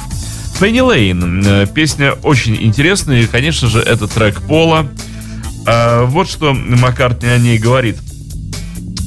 Lane. 0.60 1.44
Э, 1.46 1.68
песня 1.68 2.14
очень 2.24 2.58
интересная, 2.60 3.22
и, 3.22 3.28
конечно 3.28 3.68
же, 3.68 3.80
это 3.80 4.08
трек 4.08 4.42
Пола. 4.42 4.88
Вот 5.66 6.30
что 6.30 6.54
Маккартни 6.54 7.30
о 7.30 7.38
ней 7.38 7.58
говорит. 7.58 7.98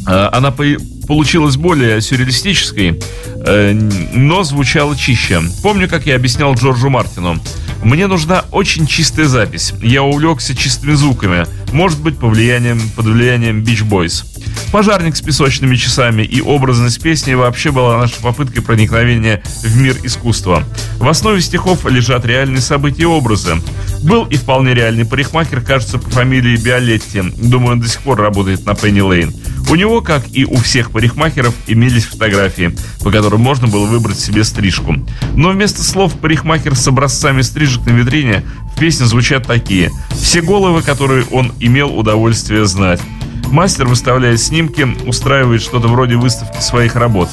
Она 0.07 0.51
по 0.51 0.65
получилась 1.07 1.57
более 1.57 2.01
сюрреалистической, 2.01 3.01
э, 3.47 3.73
но 3.73 4.45
звучала 4.45 4.97
чище. 4.97 5.41
Помню, 5.63 5.89
как 5.89 6.07
я 6.07 6.17
объяснял 6.17 6.55
Джорджу 6.55 6.89
Мартину. 6.91 7.39
Мне 7.83 8.07
нужна 8.07 8.45
очень 8.51 8.87
чистая 8.87 9.27
запись. 9.27 9.73
Я 9.83 10.03
увлекся 10.03 10.57
чистыми 10.57 10.95
звуками. 10.95 11.47
Может 11.73 12.01
быть, 12.01 12.19
по 12.19 12.29
влиянием, 12.29 12.81
под 12.97 13.07
влиянием 13.07 13.63
Beach 13.63 13.89
Boys. 13.89 14.25
Пожарник 14.73 15.17
с 15.17 15.23
песочными 15.23 15.77
часами 15.77 16.23
и 16.23 16.41
образность 16.41 17.01
песни 17.01 17.35
вообще 17.35 17.71
была 17.71 17.99
нашей 17.99 18.21
попыткой 18.21 18.63
проникновения 18.63 19.43
в 19.63 19.77
мир 19.81 19.97
искусства. 20.03 20.65
В 20.99 21.09
основе 21.09 21.41
стихов 21.41 21.85
лежат 21.87 22.27
реальные 22.27 22.61
события 22.61 23.03
и 23.03 23.07
образы. 23.07 23.57
Был 24.03 24.25
и 24.25 24.37
вполне 24.37 24.75
реальный 24.75 25.05
парикмахер, 25.07 25.61
кажется, 25.61 25.99
по 25.99 26.11
фамилии 26.11 26.57
Биолетти. 26.57 27.23
Думаю, 27.37 27.73
он 27.73 27.81
до 27.81 27.89
сих 27.89 28.03
пор 28.03 28.19
работает 28.21 28.67
на 28.67 28.75
Пенни 28.75 29.01
Лейн. 29.01 29.33
У 29.69 29.75
него, 29.75 30.01
как 30.01 30.25
и 30.33 30.45
у 30.45 30.57
всех 30.57 30.93
парикмахеров, 30.93 31.55
имелись 31.67 32.05
фотографии, 32.05 32.77
по 33.03 33.11
которым 33.11 33.41
можно 33.41 33.67
было 33.67 33.87
выбрать 33.87 34.19
себе 34.19 34.45
стрижку. 34.45 34.95
Но 35.35 35.51
вместо 35.51 35.83
слов 35.83 36.15
«парикмахер 36.21 36.77
с 36.77 36.87
образцами 36.87 37.43
стрижек 37.43 37.85
на 37.85 37.91
витрине» 37.91 38.45
в 38.75 38.79
песне 38.79 39.07
звучат 39.07 39.47
такие 39.47 39.91
«Все 40.13 40.41
головы, 40.41 40.83
которые 40.83 41.25
он 41.33 41.53
имел 41.59 41.97
удовольствие 41.99 42.67
знать». 42.67 43.01
Мастер 43.47 43.87
выставляет 43.87 44.41
снимки, 44.41 44.87
устраивает 45.07 45.63
что-то 45.63 45.89
вроде 45.89 46.17
выставки 46.17 46.61
своих 46.61 46.97
работ. 46.97 47.29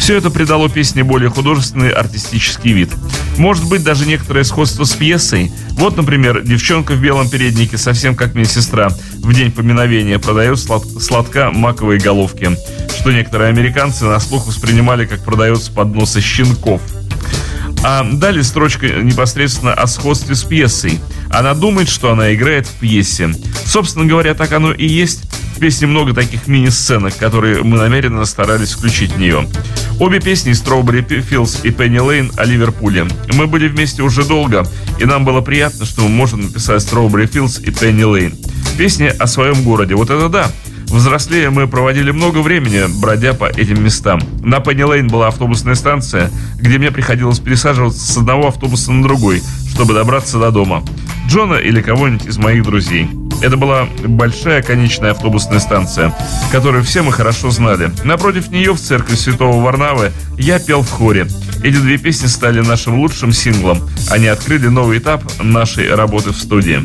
Все 0.00 0.16
это 0.16 0.30
придало 0.30 0.70
песне 0.70 1.04
более 1.04 1.28
художественный 1.28 1.90
артистический 1.90 2.72
вид. 2.72 2.90
Может 3.36 3.68
быть, 3.68 3.84
даже 3.84 4.06
некоторое 4.06 4.44
сходство 4.44 4.84
с 4.84 4.92
пьесой. 4.92 5.52
Вот, 5.72 5.96
например, 5.96 6.42
девчонка 6.42 6.92
в 6.92 7.00
белом 7.00 7.28
переднике, 7.28 7.76
совсем 7.76 8.16
как 8.16 8.34
мне 8.34 8.46
сестра, 8.46 8.88
в 9.18 9.34
день 9.34 9.52
поминовения 9.52 10.18
продает 10.18 10.58
слад 10.58 10.84
сладка 11.00 11.50
маковые 11.50 12.00
головки, 12.00 12.56
что 12.98 13.12
некоторые 13.12 13.50
американцы 13.50 14.06
на 14.06 14.18
слух 14.20 14.46
воспринимали 14.46 15.04
как 15.04 15.22
продается 15.22 15.70
подносы 15.70 16.22
щенков. 16.22 16.80
А 17.82 18.04
далее 18.04 18.44
строчка 18.44 18.86
непосредственно 18.86 19.72
о 19.72 19.86
сходстве 19.86 20.34
с 20.34 20.44
пьесой. 20.44 21.00
Она 21.30 21.54
думает, 21.54 21.88
что 21.88 22.12
она 22.12 22.34
играет 22.34 22.66
в 22.66 22.74
пьесе. 22.74 23.32
Собственно 23.64 24.04
говоря, 24.04 24.34
так 24.34 24.52
оно 24.52 24.72
и 24.72 24.86
есть. 24.86 25.24
В 25.56 25.60
песне 25.60 25.86
много 25.86 26.14
таких 26.14 26.46
мини-сценок, 26.46 27.16
которые 27.16 27.62
мы 27.62 27.78
намеренно 27.78 28.24
старались 28.24 28.72
включить 28.72 29.12
в 29.12 29.18
нее. 29.18 29.48
Обе 29.98 30.20
песни 30.20 30.52
Strawberry 30.52 31.06
Fields 31.06 31.60
и 31.62 31.70
Penny 31.70 31.98
Lane 31.98 32.32
о 32.38 32.44
Ливерпуле. 32.44 33.06
Мы 33.34 33.46
были 33.46 33.68
вместе 33.68 34.02
уже 34.02 34.24
долго, 34.24 34.66
и 34.98 35.04
нам 35.04 35.24
было 35.24 35.40
приятно, 35.42 35.84
что 35.84 36.02
мы 36.02 36.08
можем 36.08 36.40
написать 36.42 36.82
Strawberry 36.82 37.30
Fields 37.30 37.62
и 37.62 37.70
Penny 37.70 38.04
Lane. 38.04 38.76
Песни 38.78 39.06
о 39.06 39.26
своем 39.26 39.62
городе. 39.62 39.94
Вот 39.94 40.08
это 40.08 40.28
да! 40.28 40.50
Взрослее 40.90 41.50
мы 41.50 41.68
проводили 41.68 42.10
много 42.10 42.38
времени, 42.38 42.82
бродя 43.00 43.32
по 43.32 43.44
этим 43.44 43.82
местам. 43.82 44.20
На 44.42 44.58
Пенни 44.58 44.82
Лейн 44.82 45.06
была 45.06 45.28
автобусная 45.28 45.76
станция, 45.76 46.30
где 46.56 46.78
мне 46.78 46.90
приходилось 46.90 47.38
пересаживаться 47.38 48.12
с 48.12 48.16
одного 48.16 48.48
автобуса 48.48 48.90
на 48.90 49.02
другой, 49.04 49.40
чтобы 49.72 49.94
добраться 49.94 50.38
до 50.40 50.50
дома. 50.50 50.82
Джона 51.28 51.54
или 51.54 51.80
кого-нибудь 51.80 52.26
из 52.26 52.38
моих 52.38 52.64
друзей. 52.64 53.08
Это 53.40 53.56
была 53.56 53.88
большая 54.04 54.62
конечная 54.62 55.12
автобусная 55.12 55.60
станция, 55.60 56.12
которую 56.50 56.82
все 56.82 57.02
мы 57.02 57.12
хорошо 57.12 57.50
знали. 57.50 57.92
Напротив 58.02 58.50
нее, 58.50 58.72
в 58.72 58.80
церкви 58.80 59.14
Святого 59.14 59.62
Варнавы, 59.62 60.10
я 60.38 60.58
пел 60.58 60.82
в 60.82 60.90
хоре. 60.90 61.28
Эти 61.62 61.76
две 61.76 61.98
песни 61.98 62.26
стали 62.26 62.60
нашим 62.60 62.98
лучшим 62.98 63.32
синглом. 63.32 63.78
Они 64.10 64.26
открыли 64.26 64.66
новый 64.66 64.98
этап 64.98 65.22
нашей 65.40 65.94
работы 65.94 66.30
в 66.30 66.36
студии. 66.36 66.82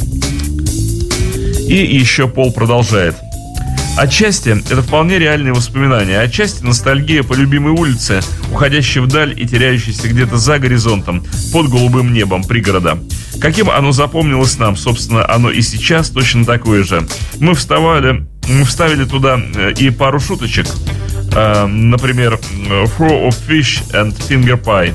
И 1.67 1.97
еще 1.97 2.27
Пол 2.27 2.53
продолжает. 2.53 3.15
Отчасти 3.97 4.49
это 4.49 4.81
вполне 4.81 5.19
реальные 5.19 5.53
воспоминания, 5.53 6.19
отчасти 6.19 6.63
ностальгия 6.63 7.23
по 7.23 7.33
любимой 7.33 7.71
улице, 7.71 8.21
уходящей 8.51 8.99
вдаль 8.99 9.33
и 9.39 9.47
теряющейся 9.47 10.09
где-то 10.09 10.37
за 10.37 10.59
горизонтом, 10.59 11.23
под 11.53 11.69
голубым 11.69 12.11
небом 12.13 12.43
пригорода. 12.43 12.97
Каким 13.39 13.69
оно 13.69 13.93
запомнилось 13.93 14.57
нам, 14.59 14.75
собственно, 14.75 15.29
оно 15.29 15.49
и 15.49 15.61
сейчас 15.61 16.09
точно 16.09 16.43
такое 16.45 16.83
же. 16.83 17.07
Мы 17.39 17.55
вставали 17.55 18.25
м, 18.49 18.65
вставили 18.65 19.05
туда 19.05 19.39
э, 19.55 19.73
и 19.77 19.89
пару 19.91 20.19
шуточек. 20.19 20.67
Э, 21.33 21.65
Например, 21.65 22.39
«Throw 22.67 23.29
of 23.29 23.35
fish 23.47 23.81
and 23.91 24.13
finger 24.27 24.61
pie». 24.61 24.93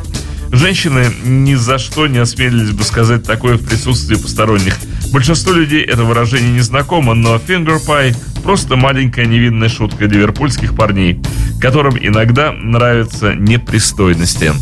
Женщины 0.52 1.06
ни 1.24 1.54
за 1.54 1.78
что 1.78 2.06
не 2.06 2.18
осмелились 2.18 2.72
бы 2.72 2.82
сказать 2.82 3.24
такое 3.24 3.56
в 3.56 3.64
присутствии 3.64 4.16
посторонних. 4.16 4.76
Большинству 5.12 5.52
людей 5.52 5.82
это 5.82 6.04
выражение 6.04 6.52
не 6.52 6.60
знакомо, 6.60 7.14
но 7.14 7.36
finger 7.36 7.78
pie 7.84 8.16
просто 8.42 8.76
маленькая 8.76 9.26
невинная 9.26 9.68
шутка 9.68 10.06
ливерпульских 10.06 10.74
парней, 10.74 11.20
которым 11.60 11.96
иногда 11.98 12.52
нравятся 12.52 13.34
непристойности. 13.34 14.52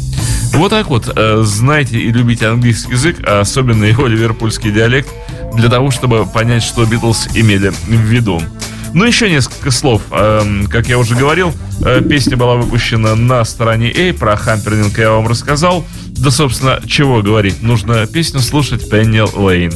Вот 0.55 0.70
так 0.70 0.88
вот, 0.88 1.12
э, 1.14 1.42
знайте 1.44 1.99
и 1.99 2.11
любите 2.11 2.46
английский 2.46 2.92
язык, 2.92 3.18
а 3.24 3.40
особенно 3.40 3.84
его 3.84 4.07
ливерпульский 4.07 4.70
диалект, 4.70 5.09
для 5.55 5.68
того, 5.68 5.90
чтобы 5.90 6.24
понять, 6.26 6.62
что 6.62 6.84
Битлз 6.86 7.28
имели 7.34 7.68
в 7.68 7.90
виду. 7.90 8.40
Ну, 8.94 9.05
еще 9.05 9.28
несколько 9.30 9.70
слов. 9.70 10.03
Эм, 10.11 10.66
Как 10.66 10.88
я 10.88 10.99
уже 10.99 11.14
говорил, 11.14 11.53
э, 11.84 12.01
песня 12.01 12.36
была 12.36 12.57
выпущена 12.57 13.14
на 13.14 13.44
стороне 13.44 13.90
A. 13.90 14.14
Про 14.14 14.36
хампернинг 14.36 14.96
я 14.99 15.11
вам 15.11 15.28
рассказал. 15.28 15.84
Да, 16.07 16.30
собственно, 16.30 16.80
чего 16.86 17.22
говорить. 17.22 17.62
Нужно 17.62 18.07
песню 18.07 18.40
слушать 18.40 18.88
Пенни 18.88 19.20
Лейн. 19.20 19.72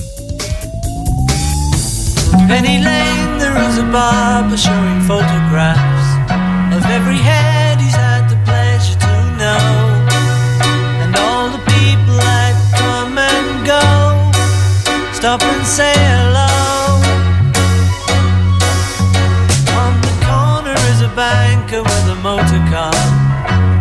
Penny 2.53 2.85
Lane, 2.85 3.39
there 3.39 3.57
is 3.67 3.79
a 3.79 3.83
barber 3.91 4.59
showing 4.59 5.01
photographs 5.09 6.09
of 6.77 6.85
every 6.91 7.17
head 7.17 7.81
he's 7.81 7.95
had 7.95 8.29
the 8.29 8.37
pleasure 8.45 8.99
to 9.01 9.15
know, 9.41 9.65
and 11.01 11.17
all 11.17 11.49
the 11.49 11.65
people 11.73 12.13
that 12.21 12.53
come 12.77 13.17
and 13.17 13.65
go 13.65 13.81
stop 15.17 15.41
and 15.41 15.65
say 15.65 15.97
hello. 15.97 17.01
On 19.81 19.95
the 20.05 20.15
corner 20.29 20.77
is 20.93 21.01
a 21.01 21.09
banker 21.17 21.81
with 21.81 22.07
a 22.13 22.19
motor 22.21 22.61
car. 22.69 22.93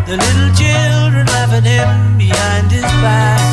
The 0.07 0.15
little 0.15 0.51
children 0.55 1.27
laugh 1.27 1.51
at 1.51 1.65
him 1.67 2.17
behind 2.17 2.71
his 2.71 2.87
back, 3.03 3.43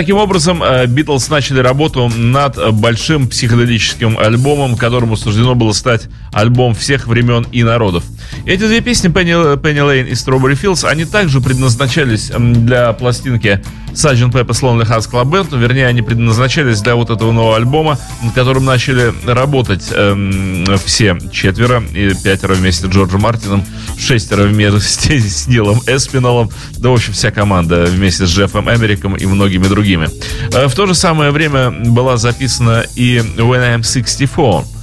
таким 0.00 0.16
образом 0.16 0.62
э, 0.62 0.86
Битлз 0.86 1.28
начали 1.28 1.60
работу 1.60 2.08
над 2.08 2.56
э, 2.56 2.70
большим 2.70 3.28
психоделическим 3.28 4.16
альбомом, 4.16 4.78
которому 4.78 5.14
суждено 5.14 5.54
было 5.54 5.72
стать 5.72 6.08
альбом 6.32 6.74
всех 6.74 7.06
времен 7.06 7.46
и 7.52 7.62
народов. 7.62 8.04
Эти 8.46 8.66
две 8.66 8.80
песни 8.80 9.10
Penny, 9.10 9.60
Penny 9.60 9.78
Lane 9.78 10.08
и 10.08 10.12
Strawberry 10.12 10.60
Fields, 10.60 10.86
они 10.86 11.04
также 11.04 11.40
предназначались 11.40 12.30
для 12.30 12.92
пластинки 12.92 13.60
Sgt. 13.92 14.30
Pepper's 14.32 14.62
Lonely 14.62 14.88
Hearts 14.88 15.10
Club 15.10 15.30
Band, 15.30 15.58
вернее, 15.58 15.86
они 15.86 16.02
предназначались 16.02 16.80
для 16.80 16.94
вот 16.94 17.10
этого 17.10 17.32
нового 17.32 17.56
альбома, 17.56 17.98
над 18.22 18.32
которым 18.34 18.64
начали 18.64 19.12
работать 19.26 19.88
эм, 19.92 20.64
все 20.84 21.18
четверо, 21.32 21.82
и 21.92 22.14
пятеро 22.22 22.54
вместе 22.54 22.86
с 22.86 22.90
Джорджем 22.90 23.22
Мартином, 23.22 23.64
шестеро 23.98 24.44
вместе 24.44 25.18
с 25.20 25.48
Нилом 25.48 25.80
Эспиналом, 25.86 26.50
да, 26.78 26.90
в 26.90 26.94
общем, 26.94 27.12
вся 27.12 27.30
команда 27.30 27.84
вместе 27.84 28.26
с 28.26 28.30
Джеффом 28.30 28.70
Эмериком 28.70 29.16
и 29.16 29.26
многими 29.26 29.66
другими. 29.66 30.08
Э, 30.54 30.68
В 30.68 30.74
то 30.74 30.86
же 30.86 30.94
самое 30.94 31.30
время 31.32 31.70
была 31.70 32.16
записана 32.16 32.84
и 32.94 33.16
When 33.36 33.76
I'm 33.76 33.82
64, 33.82 34.58
э, 34.58 34.79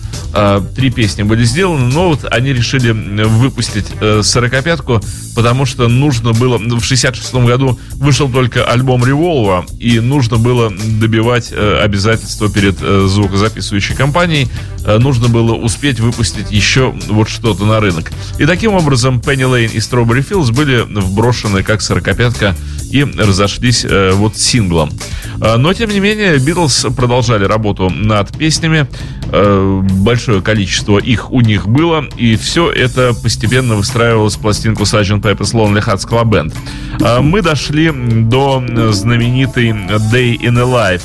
три 0.76 0.90
песни 0.90 1.24
были 1.24 1.44
сделаны, 1.44 1.94
но 1.94 2.10
вот 2.10 2.26
они 2.30 2.54
решили 2.54 2.92
выпустить 2.92 3.86
э, 4.00 4.20
45-ку, 4.20 5.02
потому 5.36 5.66
что 5.66 5.88
нужно 5.88 6.34
было... 6.34 6.58
В 6.58 6.84
66 6.84 7.34
году 7.36 7.80
вышел 7.96 8.30
только 8.30 8.66
альбом 8.66 9.04
Revolver, 9.04 9.66
и 9.80 10.00
нужно 10.00 10.38
было 10.38 10.72
добивать 10.72 11.52
э, 11.52 11.80
обязательства 11.82 12.50
перед 12.50 12.78
э, 12.82 13.08
звукозаписывающей 13.08 13.96
компанией, 13.96 14.48
э, 14.86 14.98
нужно 14.98 15.28
было 15.28 15.54
успеть 15.54 16.00
выпустить 16.00 16.52
еще 16.52 16.94
вот 17.08 17.30
что-то 17.30 17.66
на 17.66 17.80
рынок. 17.80 18.12
И 18.40 18.46
таким 18.46 18.74
образом 18.74 19.20
Penny 19.20 19.50
Lane 19.50 19.72
и 19.72 19.78
Strawberry 19.78 20.28
Fields 20.28 20.54
были 20.54 20.82
вброшены 20.82 21.64
как 21.64 21.82
45-ка 21.82 22.56
и 22.92 23.04
разошлись 23.04 23.86
э, 23.86 24.12
вот 24.14 24.38
синглом. 24.38 24.92
Э, 25.42 25.58
но, 25.58 25.74
тем 25.74 25.90
не 25.90 26.00
менее, 26.00 26.38
Битлз 26.40 26.88
продолжали 26.96 27.46
работу 27.46 27.90
над 27.90 28.38
песнями. 28.38 28.88
Э, 29.32 29.82
большое 29.82 30.42
количество 30.42 30.98
их 30.98 31.32
у 31.32 31.42
них 31.42 31.68
было, 31.68 32.06
и 32.18 32.36
все 32.36 32.72
это 32.72 33.14
постепенно 33.14 33.76
выстраивалось 33.76 34.36
в 34.36 34.40
пластинку 34.40 34.84
Sgt. 34.84 35.22
Pepper's 35.22 35.54
Lonely 35.54 35.86
Hearts 35.86 36.08
Club 36.08 36.30
Band. 36.30 36.54
Э, 37.02 37.22
мы 37.22 37.42
дошли 37.42 37.92
до 37.92 38.64
знаменитой 38.92 39.70
Day 40.12 40.38
in 40.38 40.58
a 40.60 41.00
Life. 41.00 41.04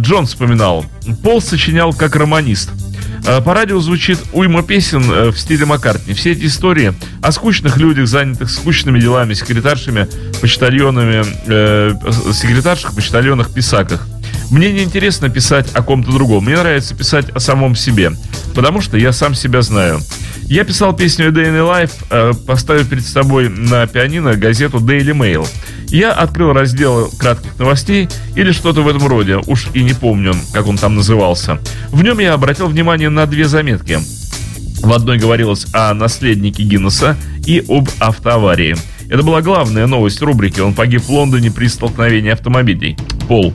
Джон 0.00 0.26
вспоминал, 0.26 0.84
Пол 1.22 1.40
сочинял 1.40 1.92
как 1.92 2.16
романист– 2.16 2.70
по 3.44 3.54
радио 3.54 3.80
звучит 3.80 4.18
уйма 4.32 4.62
песен 4.62 5.10
э, 5.10 5.30
в 5.30 5.38
стиле 5.38 5.66
Маккартни. 5.66 6.14
Все 6.14 6.32
эти 6.32 6.46
истории 6.46 6.94
о 7.22 7.32
скучных 7.32 7.76
людях, 7.76 8.06
занятых 8.06 8.50
скучными 8.50 9.00
делами, 9.00 9.34
секретаршами, 9.34 10.08
почтальонами, 10.40 11.24
э, 11.46 11.94
секретаршах, 12.32 12.94
почтальонах, 12.94 13.52
писаках. 13.52 14.06
Мне 14.50 14.72
не 14.72 14.82
интересно 14.82 15.28
писать 15.28 15.68
о 15.74 15.82
ком-то 15.82 16.10
другом. 16.10 16.44
Мне 16.44 16.56
нравится 16.56 16.94
писать 16.94 17.28
о 17.30 17.40
самом 17.40 17.76
себе, 17.76 18.12
потому 18.54 18.80
что 18.80 18.96
я 18.96 19.12
сам 19.12 19.34
себя 19.34 19.60
знаю. 19.62 20.00
Я 20.44 20.64
писал 20.64 20.96
песню 20.96 21.30
Day 21.30 21.50
in 21.50 21.58
Life, 21.58 21.92
э, 22.08 22.32
поставив 22.46 22.88
перед 22.88 23.06
собой 23.06 23.50
на 23.50 23.86
пианино 23.86 24.34
газету 24.34 24.78
Daily 24.78 25.14
Mail. 25.14 25.46
Я 25.88 26.12
открыл 26.12 26.54
раздел 26.54 27.10
кратких 27.18 27.58
новостей 27.58 28.08
или 28.34 28.52
что-то 28.52 28.82
в 28.82 28.88
этом 28.88 29.06
роде, 29.06 29.36
уж 29.36 29.68
и 29.74 29.82
не 29.82 29.92
помню, 29.92 30.34
как 30.54 30.66
он 30.66 30.78
там 30.78 30.94
назывался. 30.94 31.58
В 31.90 32.02
нем 32.02 32.18
я 32.18 32.32
обратил 32.32 32.68
внимание 32.68 33.10
на 33.10 33.26
две 33.26 33.46
заметки. 33.46 33.98
В 34.80 34.92
одной 34.92 35.18
говорилось 35.18 35.66
о 35.74 35.92
наследнике 35.92 36.62
Гиннесса 36.62 37.16
и 37.44 37.62
об 37.68 37.88
автоаварии. 37.98 38.76
Это 39.10 39.22
была 39.22 39.42
главная 39.42 39.86
новость 39.86 40.22
рубрики. 40.22 40.60
Он 40.60 40.72
погиб 40.72 41.02
в 41.02 41.10
Лондоне 41.10 41.50
при 41.50 41.66
столкновении 41.66 42.30
автомобилей. 42.30 42.96
Пол. 43.28 43.52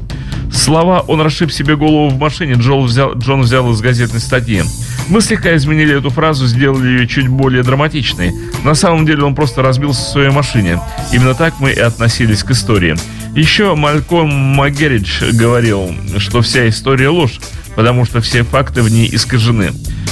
Слова 0.51 0.99
«он 1.07 1.19
расшиб 1.19 1.51
себе 1.51 1.75
голову 1.75 2.09
в 2.09 2.19
машине» 2.19 2.53
Джон 2.53 2.85
взял, 2.85 3.15
Джон 3.15 3.41
взял 3.41 3.71
из 3.71 3.81
газетной 3.81 4.19
статьи. 4.19 4.61
Мы 5.09 5.19
слегка 5.19 5.55
изменили 5.55 5.97
эту 5.97 6.11
фразу, 6.11 6.45
сделали 6.45 6.87
ее 6.89 7.07
чуть 7.07 7.27
более 7.27 7.63
драматичной. 7.63 8.31
На 8.63 8.75
самом 8.75 9.05
деле 9.05 9.23
он 9.23 9.33
просто 9.33 9.63
разбился 9.63 10.01
в 10.01 10.07
своей 10.09 10.29
машине. 10.29 10.79
Именно 11.11 11.33
так 11.33 11.59
мы 11.59 11.71
и 11.71 11.79
относились 11.79 12.43
к 12.43 12.51
истории. 12.51 12.95
Еще 13.35 13.73
Мальком 13.73 14.29
Магеридж 14.29 15.33
говорил, 15.33 15.91
что 16.19 16.41
вся 16.41 16.69
история 16.69 17.09
ложь, 17.09 17.39
потому 17.75 18.05
что 18.05 18.21
все 18.21 18.43
факты 18.43 18.83
в 18.83 18.89
ней 18.89 19.09
искажены. 19.11 19.71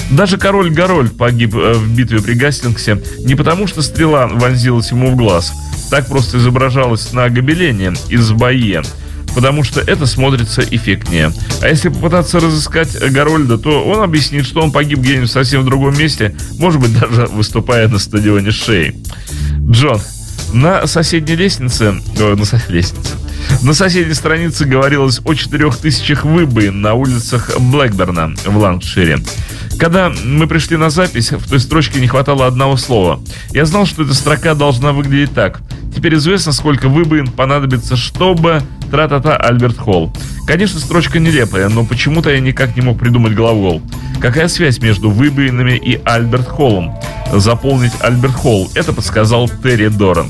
Даже 0.09 0.37
король 0.37 0.71
Гарольд 0.71 1.15
погиб 1.15 1.55
э, 1.55 1.73
в 1.73 1.95
битве 1.95 2.21
при 2.21 2.33
Гастингсе 2.33 3.01
не 3.19 3.35
потому, 3.35 3.67
что 3.67 3.81
стрела 3.81 4.27
вонзилась 4.27 4.91
ему 4.91 5.11
в 5.11 5.15
глаз. 5.15 5.53
Так 5.89 6.07
просто 6.07 6.37
изображалось 6.37 7.13
на 7.13 7.29
гобелене 7.29 7.93
из 8.09 8.31
Бае 8.31 8.81
потому 9.35 9.63
что 9.63 9.81
это 9.81 10.05
смотрится 10.05 10.61
эффектнее. 10.61 11.31
А 11.61 11.67
если 11.67 11.89
попытаться 11.89 12.39
разыскать 12.39 12.97
Гарольда, 12.99 13.57
то 13.57 13.83
он 13.83 14.01
объяснит, 14.01 14.45
что 14.45 14.61
он 14.61 14.71
погиб 14.71 14.99
где-нибудь 14.99 15.31
совсем 15.31 15.61
в 15.61 15.65
другом 15.65 15.97
месте, 15.97 16.35
может 16.57 16.81
быть, 16.81 16.93
даже 16.99 17.27
выступая 17.27 17.87
на 17.87 17.99
стадионе 17.99 18.51
Шей. 18.51 18.95
Джон, 19.69 20.01
на 20.53 20.85
соседней 20.87 21.35
лестнице, 21.35 21.95
о, 22.19 22.35
на 22.35 22.71
лестнице, 22.71 23.15
на 23.61 23.73
соседней 23.73 24.13
странице 24.13 24.65
говорилось 24.65 25.21
о 25.23 25.33
четырех 25.33 25.77
тысячах 25.77 26.25
выбоин 26.25 26.81
на 26.81 26.93
улицах 26.93 27.51
Блэкберна 27.59 28.33
в 28.45 28.57
Лангшире. 28.57 29.19
Когда 29.77 30.11
мы 30.25 30.47
пришли 30.47 30.77
на 30.77 30.89
запись, 30.89 31.31
в 31.31 31.49
той 31.49 31.59
строчке 31.59 31.99
не 31.99 32.07
хватало 32.07 32.45
одного 32.45 32.77
слова. 32.77 33.21
Я 33.51 33.65
знал, 33.65 33.85
что 33.85 34.03
эта 34.03 34.13
строка 34.13 34.53
должна 34.53 34.93
выглядеть 34.93 35.33
так. 35.33 35.61
Теперь 35.95 36.15
известно, 36.15 36.51
сколько 36.51 36.89
выбоин 36.89 37.27
понадобится, 37.27 37.95
чтобы 37.95 38.61
Тра-та-та 38.89 39.35
Альберт 39.37 39.77
Холл. 39.77 40.11
Конечно, 40.47 40.79
строчка 40.79 41.19
нелепая, 41.19 41.69
но 41.69 41.85
почему-то 41.85 42.29
я 42.29 42.39
никак 42.39 42.75
не 42.75 42.81
мог 42.81 42.99
придумать 42.99 43.33
глагол. 43.33 43.81
Какая 44.19 44.47
связь 44.47 44.79
между 44.79 45.09
выбоинами 45.09 45.77
и 45.77 45.99
Альберт 46.03 46.47
Холлом? 46.47 46.93
Заполнить 47.33 47.93
Альберт 48.01 48.33
Холл. 48.33 48.69
Это 48.75 48.93
подсказал 48.93 49.49
Терри 49.49 49.87
Доран. 49.87 50.27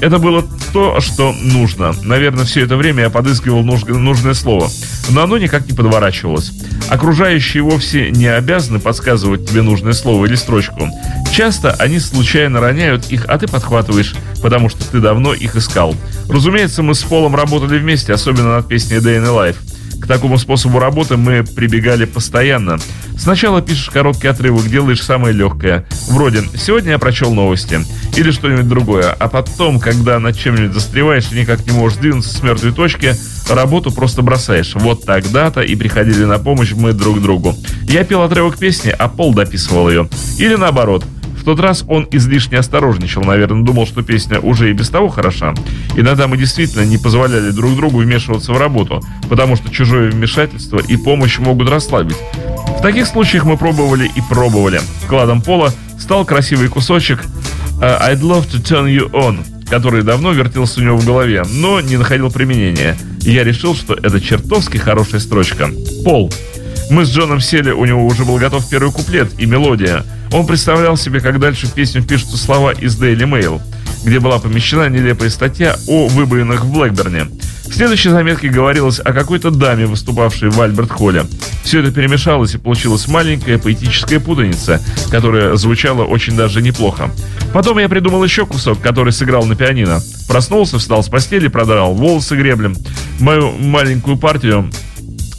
Это 0.00 0.18
было 0.18 0.44
то, 0.72 1.00
что 1.00 1.32
нужно. 1.32 1.94
Наверное, 2.02 2.44
все 2.44 2.62
это 2.62 2.76
время 2.76 3.04
я 3.04 3.10
подыскивал 3.10 3.62
нужное 3.62 4.34
слово, 4.34 4.68
но 5.10 5.22
оно 5.22 5.38
никак 5.38 5.66
не 5.66 5.72
подворачивалось. 5.72 6.52
Окружающие 6.88 7.62
вовсе 7.62 8.10
не 8.10 8.26
обязаны 8.26 8.80
подсказывать 8.80 9.48
тебе 9.48 9.62
нужное 9.62 9.92
слово 9.92 10.26
или 10.26 10.34
строчку. 10.34 10.88
Часто 11.32 11.72
они 11.72 11.98
случайно 11.98 12.60
роняют 12.60 13.10
их, 13.10 13.24
а 13.28 13.38
ты 13.38 13.46
подхватываешь, 13.46 14.14
потому 14.42 14.68
что 14.68 14.84
ты 14.84 15.00
давно 15.00 15.32
их 15.32 15.56
искал. 15.56 15.94
Разумеется, 16.28 16.82
мы 16.82 16.94
с 16.94 17.02
Полом 17.02 17.34
работали 17.34 17.78
вместе, 17.78 18.12
особенно 18.12 18.56
над 18.56 18.68
песней 18.68 18.98
Day 18.98 19.18
in 19.18 19.26
Life. 19.26 19.56
К 20.00 20.06
такому 20.06 20.38
способу 20.38 20.78
работы 20.78 21.16
мы 21.16 21.44
прибегали 21.44 22.04
постоянно. 22.04 22.78
Сначала 23.16 23.62
пишешь 23.62 23.90
короткий 23.90 24.28
отрывок, 24.28 24.68
делаешь 24.68 25.02
самое 25.02 25.32
легкое. 25.34 25.86
Вроде 26.08 26.42
«Сегодня 26.54 26.92
я 26.92 26.98
прочел 26.98 27.32
новости» 27.32 27.80
или 28.16 28.30
что-нибудь 28.30 28.68
другое. 28.68 29.10
А 29.18 29.28
потом, 29.28 29.80
когда 29.80 30.18
над 30.18 30.36
чем-нибудь 30.36 30.74
застреваешь 30.74 31.32
и 31.32 31.40
никак 31.40 31.66
не 31.66 31.72
можешь 31.72 31.98
двинуться 31.98 32.36
с 32.36 32.42
мертвой 32.42 32.72
точки, 32.72 33.14
работу 33.48 33.90
просто 33.92 34.22
бросаешь. 34.22 34.74
Вот 34.74 35.04
тогда-то 35.04 35.60
и 35.62 35.74
приходили 35.76 36.24
на 36.24 36.38
помощь 36.38 36.72
мы 36.72 36.92
друг 36.92 37.22
другу. 37.22 37.56
Я 37.82 38.04
пел 38.04 38.22
отрывок 38.22 38.58
песни, 38.58 38.94
а 38.96 39.08
Пол 39.08 39.34
дописывал 39.34 39.88
ее. 39.88 40.08
Или 40.38 40.56
наоборот– 40.56 41.04
тот 41.44 41.60
раз 41.60 41.84
он 41.88 42.08
излишне 42.10 42.58
осторожничал, 42.58 43.22
наверное, 43.22 43.62
думал, 43.62 43.86
что 43.86 44.02
песня 44.02 44.40
уже 44.40 44.70
и 44.70 44.72
без 44.72 44.88
того 44.88 45.08
хороша. 45.08 45.54
Иногда 45.96 46.26
мы 46.26 46.36
действительно 46.36 46.84
не 46.84 46.98
позволяли 46.98 47.50
друг 47.50 47.76
другу 47.76 47.98
вмешиваться 47.98 48.52
в 48.52 48.58
работу, 48.58 49.02
потому 49.28 49.56
что 49.56 49.70
чужое 49.70 50.10
вмешательство 50.10 50.78
и 50.78 50.96
помощь 50.96 51.38
могут 51.38 51.68
расслабить. 51.68 52.16
В 52.78 52.82
таких 52.82 53.06
случаях 53.06 53.44
мы 53.44 53.56
пробовали 53.56 54.10
и 54.14 54.20
пробовали. 54.28 54.80
Кладом 55.08 55.42
пола 55.42 55.72
стал 55.98 56.24
красивый 56.24 56.68
кусочек 56.68 57.24
э, 57.80 57.84
«I'd 57.84 58.20
love 58.20 58.48
to 58.50 58.62
turn 58.62 58.86
you 58.86 59.10
on», 59.10 59.38
который 59.68 60.02
давно 60.02 60.32
вертелся 60.32 60.80
у 60.80 60.84
него 60.84 60.96
в 60.96 61.06
голове, 61.06 61.44
но 61.50 61.80
не 61.80 61.96
находил 61.96 62.30
применения. 62.30 62.96
Я 63.20 63.44
решил, 63.44 63.74
что 63.74 63.94
это 63.94 64.20
чертовски 64.20 64.76
хорошая 64.76 65.20
строчка. 65.20 65.70
Пол. 66.04 66.30
Мы 66.90 67.06
с 67.06 67.10
Джоном 67.10 67.40
сели, 67.40 67.70
у 67.70 67.84
него 67.84 68.06
уже 68.06 68.24
был 68.24 68.36
готов 68.36 68.68
первый 68.68 68.92
куплет 68.92 69.28
и 69.38 69.46
мелодия. 69.46 70.04
Он 70.32 70.46
представлял 70.46 70.96
себе, 70.96 71.20
как 71.20 71.38
дальше 71.38 71.66
в 71.66 71.72
песню 71.72 72.02
впишутся 72.02 72.36
слова 72.36 72.72
из 72.72 73.00
Daily 73.00 73.24
Mail, 73.24 73.60
где 74.04 74.20
была 74.20 74.38
помещена 74.38 74.88
нелепая 74.88 75.30
статья 75.30 75.76
о 75.88 76.08
выбоинах 76.08 76.64
в 76.64 76.72
Блэкберне. 76.72 77.26
В 77.64 77.72
следующей 77.74 78.10
заметке 78.10 78.48
говорилось 78.50 79.00
о 79.00 79.12
какой-то 79.12 79.50
даме, 79.50 79.86
выступавшей 79.86 80.50
в 80.50 80.60
Альберт-Холле. 80.60 81.24
Все 81.64 81.80
это 81.80 81.90
перемешалось 81.90 82.54
и 82.54 82.58
получилась 82.58 83.08
маленькая 83.08 83.58
поэтическая 83.58 84.20
путаница, 84.20 84.80
которая 85.10 85.56
звучала 85.56 86.04
очень 86.04 86.36
даже 86.36 86.60
неплохо. 86.60 87.10
Потом 87.54 87.78
я 87.78 87.88
придумал 87.88 88.22
еще 88.22 88.44
кусок, 88.44 88.80
который 88.80 89.12
сыграл 89.12 89.44
на 89.46 89.56
пианино. 89.56 90.00
Проснулся, 90.28 90.78
встал 90.78 91.02
с 91.02 91.08
постели, 91.08 91.48
продрал 91.48 91.94
волосы 91.94 92.36
греблем. 92.36 92.76
Мою 93.18 93.52
маленькую 93.52 94.18
партию 94.18 94.70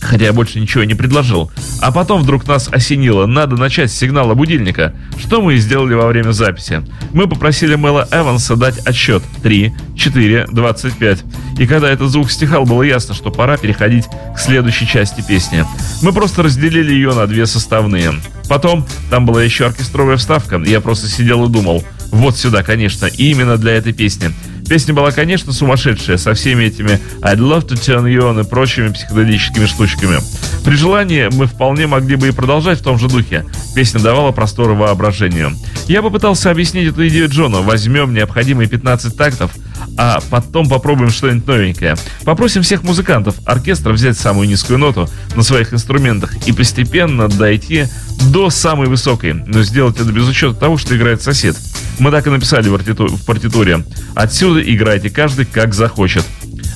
хотя 0.05 0.25
я 0.25 0.33
больше 0.33 0.59
ничего 0.59 0.83
не 0.83 0.93
предложил. 0.93 1.51
А 1.81 1.91
потом 1.91 2.21
вдруг 2.21 2.47
нас 2.47 2.69
осенило, 2.71 3.25
надо 3.25 3.55
начать 3.55 3.91
с 3.91 3.95
сигнала 3.95 4.33
будильника, 4.33 4.93
что 5.17 5.41
мы 5.41 5.55
и 5.55 5.57
сделали 5.57 5.93
во 5.93 6.07
время 6.07 6.31
записи. 6.31 6.83
Мы 7.11 7.27
попросили 7.27 7.75
Мэла 7.75 8.07
Эванса 8.11 8.55
дать 8.55 8.77
отсчет 8.79 9.23
3, 9.43 9.73
4, 9.97 10.47
25. 10.51 11.23
И 11.59 11.67
когда 11.67 11.89
этот 11.89 12.09
звук 12.09 12.31
стихал, 12.31 12.65
было 12.65 12.83
ясно, 12.83 13.13
что 13.13 13.31
пора 13.31 13.57
переходить 13.57 14.05
к 14.35 14.39
следующей 14.39 14.87
части 14.87 15.23
песни. 15.27 15.65
Мы 16.01 16.13
просто 16.13 16.43
разделили 16.43 16.93
ее 16.93 17.13
на 17.13 17.27
две 17.27 17.45
составные. 17.45 18.13
Потом 18.47 18.85
там 19.09 19.25
была 19.25 19.43
еще 19.43 19.65
оркестровая 19.65 20.17
вставка, 20.17 20.57
и 20.57 20.69
я 20.69 20.81
просто 20.81 21.07
сидел 21.07 21.45
и 21.45 21.51
думал, 21.51 21.83
вот 22.11 22.37
сюда, 22.37 22.63
конечно, 22.63 23.05
именно 23.05 23.57
для 23.57 23.73
этой 23.73 23.93
песни. 23.93 24.31
Песня 24.67 24.93
была, 24.93 25.11
конечно, 25.11 25.53
сумасшедшая, 25.53 26.17
со 26.17 26.33
всеми 26.33 26.63
этими 26.63 26.99
I'd 27.21 27.37
love 27.37 27.67
to 27.67 27.75
turn 27.75 28.05
you 28.05 28.21
on 28.21 28.41
и 28.41 28.47
прочими 28.47 28.89
психоделическими 28.89 29.65
штучками. 29.65 30.17
При 30.63 30.75
желании 30.75 31.29
мы 31.31 31.45
вполне 31.45 31.85
могли 31.85 32.15
бы 32.15 32.29
и 32.29 32.31
продолжать 32.31 32.79
в 32.79 32.83
том 32.83 32.97
же 32.97 33.07
духе. 33.07 33.45
Песня 33.75 33.99
давала 33.99 34.31
простор 34.31 34.71
воображению. 34.73 35.51
Я 35.87 36.01
попытался 36.01 36.49
объяснить 36.49 36.89
эту 36.89 37.07
идею 37.07 37.29
Джону. 37.29 37.61
Возьмем 37.61 38.13
необходимые 38.13 38.67
15 38.67 39.15
тактов, 39.15 39.51
а 39.97 40.19
потом 40.29 40.67
попробуем 40.67 41.09
что-нибудь 41.09 41.47
новенькое. 41.47 41.95
Попросим 42.23 42.61
всех 42.61 42.83
музыкантов 42.83 43.35
оркестра 43.45 43.93
взять 43.93 44.17
самую 44.17 44.47
низкую 44.47 44.79
ноту 44.79 45.09
на 45.35 45.43
своих 45.43 45.73
инструментах 45.73 46.35
и 46.47 46.51
постепенно 46.51 47.27
дойти 47.27 47.85
до 48.31 48.49
самой 48.49 48.87
высокой, 48.87 49.33
но 49.33 49.63
сделать 49.63 49.99
это 49.99 50.11
без 50.11 50.27
учета 50.27 50.55
того, 50.55 50.77
что 50.77 50.95
играет 50.95 51.21
сосед. 51.21 51.55
Мы 51.99 52.11
так 52.11 52.27
и 52.27 52.29
написали 52.29 52.67
в 52.69 53.25
партитуре. 53.25 53.83
Отсюда 54.15 54.61
играйте 54.61 55.09
каждый 55.09 55.45
как 55.45 55.73
захочет. 55.73 56.25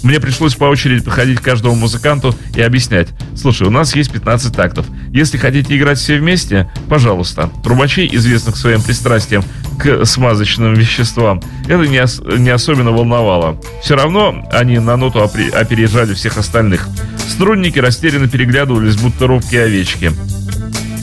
Мне 0.03 0.19
пришлось 0.19 0.55
по 0.55 0.65
очереди 0.65 1.03
подходить 1.03 1.39
к 1.39 1.43
каждому 1.43 1.75
музыканту 1.75 2.35
и 2.55 2.61
объяснять. 2.61 3.09
Слушай, 3.35 3.67
у 3.67 3.71
нас 3.71 3.95
есть 3.95 4.11
15 4.11 4.55
тактов. 4.55 4.85
Если 5.11 5.37
хотите 5.37 5.75
играть 5.75 5.97
все 5.99 6.17
вместе, 6.19 6.69
пожалуйста. 6.87 7.49
Трубачей, 7.63 8.09
известных 8.13 8.55
своим 8.55 8.81
пристрастием 8.81 9.43
к 9.77 10.05
смазочным 10.05 10.73
веществам, 10.73 11.41
это 11.67 11.85
не, 11.87 12.01
ос- 12.01 12.21
не 12.37 12.49
особенно 12.49 12.91
волновало. 12.91 13.59
Все 13.83 13.95
равно 13.95 14.47
они 14.51 14.79
на 14.79 14.97
ноту 14.97 15.21
опережали 15.21 16.13
всех 16.13 16.37
остальных. 16.37 16.87
Струнники 17.27 17.79
растерянно 17.79 18.27
переглядывались, 18.27 18.95
будто 18.97 19.27
ровки 19.27 19.55
овечки. 19.55 20.11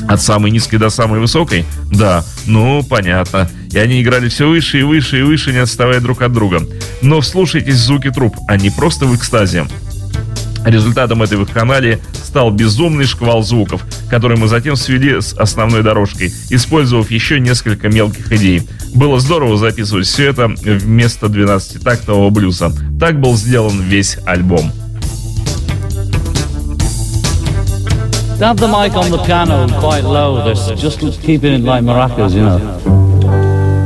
От 0.09 0.22
самой 0.22 0.50
низкой 0.50 0.78
до 0.78 0.90
самой 0.90 1.20
высокой? 1.20 1.64
Да, 1.90 2.24
ну, 2.46 2.82
понятно. 2.82 3.48
И 3.72 3.78
они 3.78 4.02
играли 4.02 4.28
все 4.28 4.48
выше 4.48 4.80
и 4.80 4.82
выше 4.82 5.20
и 5.20 5.22
выше, 5.22 5.52
не 5.52 5.59
отставая 5.59 6.00
друг 6.00 6.22
от 6.22 6.32
друга. 6.32 6.62
Но 7.02 7.20
вслушайтесь 7.20 7.76
звуки 7.76 8.11
труб, 8.11 8.36
они 8.48 8.70
просто 8.70 9.07
в 9.07 9.14
экстазе. 9.14 9.66
Результатом 10.64 11.22
этой 11.22 11.38
вакханалии 11.38 12.00
стал 12.12 12.50
безумный 12.50 13.07
шквал 13.07 13.42
звуков, 13.44 13.82
который 14.11 14.36
мы 14.36 14.48
затем 14.48 14.74
свели 14.74 15.20
с 15.20 15.32
основной 15.32 15.82
дорожкой, 15.84 16.32
использовав 16.50 17.11
еще 17.11 17.38
несколько 17.38 17.88
мелких 17.88 18.32
идей. 18.32 18.62
Было 18.92 19.20
здорово 19.20 19.57
записывать 19.57 20.07
все 20.07 20.30
это 20.30 20.48
вместо 20.48 21.26
12-тактового 21.26 22.30
блюза. 22.30 22.72
Так 22.98 23.20
был 23.20 23.36
сделан 23.36 23.80
весь 23.80 24.18
альбом. 24.26 24.72
Have 28.39 28.59
the 28.59 28.68
mic 28.68 28.95
on 28.95 29.11
the 29.11 29.18
piano 29.24 29.66
quite 29.80 30.05
low. 30.05 30.45
There's 30.45 30.68
just 30.80 31.01
keeping 31.22 31.53
it 31.55 31.62
like 31.62 31.82
maracas, 31.82 32.32
you 32.32 32.43
know. 32.43 32.59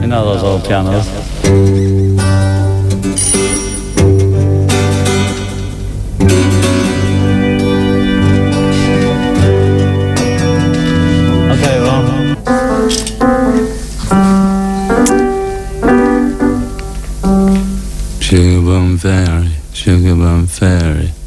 You 0.03 0.07
know 0.07 0.25
those 0.25 0.43
old 0.43 0.65
pianos. 0.65 1.07
Okay, 11.53 11.81
well. 11.81 12.03
Sugar 18.21 18.61
Bum 18.67 18.99
Fairy, 18.99 19.51
Sugar 19.73 20.15
Bum 20.17 20.47
Fairy. 20.47 21.20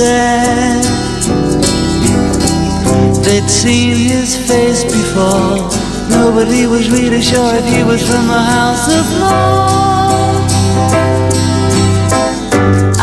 Stared. 0.00 0.84
They'd 3.24 3.50
seen 3.50 3.96
his 3.96 4.30
face 4.48 4.82
before. 4.84 5.68
Nobody 6.08 6.66
was 6.66 6.90
really 6.90 7.20
sure 7.20 7.52
if 7.60 7.66
he 7.74 7.82
was 7.84 8.00
from 8.08 8.24
the 8.34 8.42
House 8.56 8.86
of 8.98 9.04
Lords. 9.22 10.54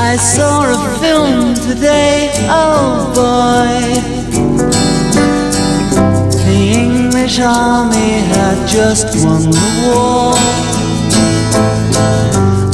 I 0.10 0.14
saw 0.34 0.56
a 0.76 0.80
film 1.04 1.54
today, 1.70 2.32
oh 2.50 3.14
boy. 3.22 3.78
The 6.48 6.60
English 6.86 7.39
army 7.39 8.12
had 8.34 8.58
just 8.68 9.08
won 9.24 9.41
the 9.58 9.68
war. 9.84 10.34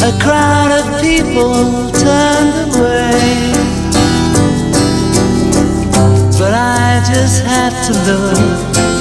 A 0.10 0.12
crowd 0.24 0.72
of 0.80 0.86
people 1.02 1.92
turned 1.92 2.56
away. 2.76 3.23
Just 7.14 7.44
had 7.44 7.70
to 7.86 7.94
look. 8.12 8.93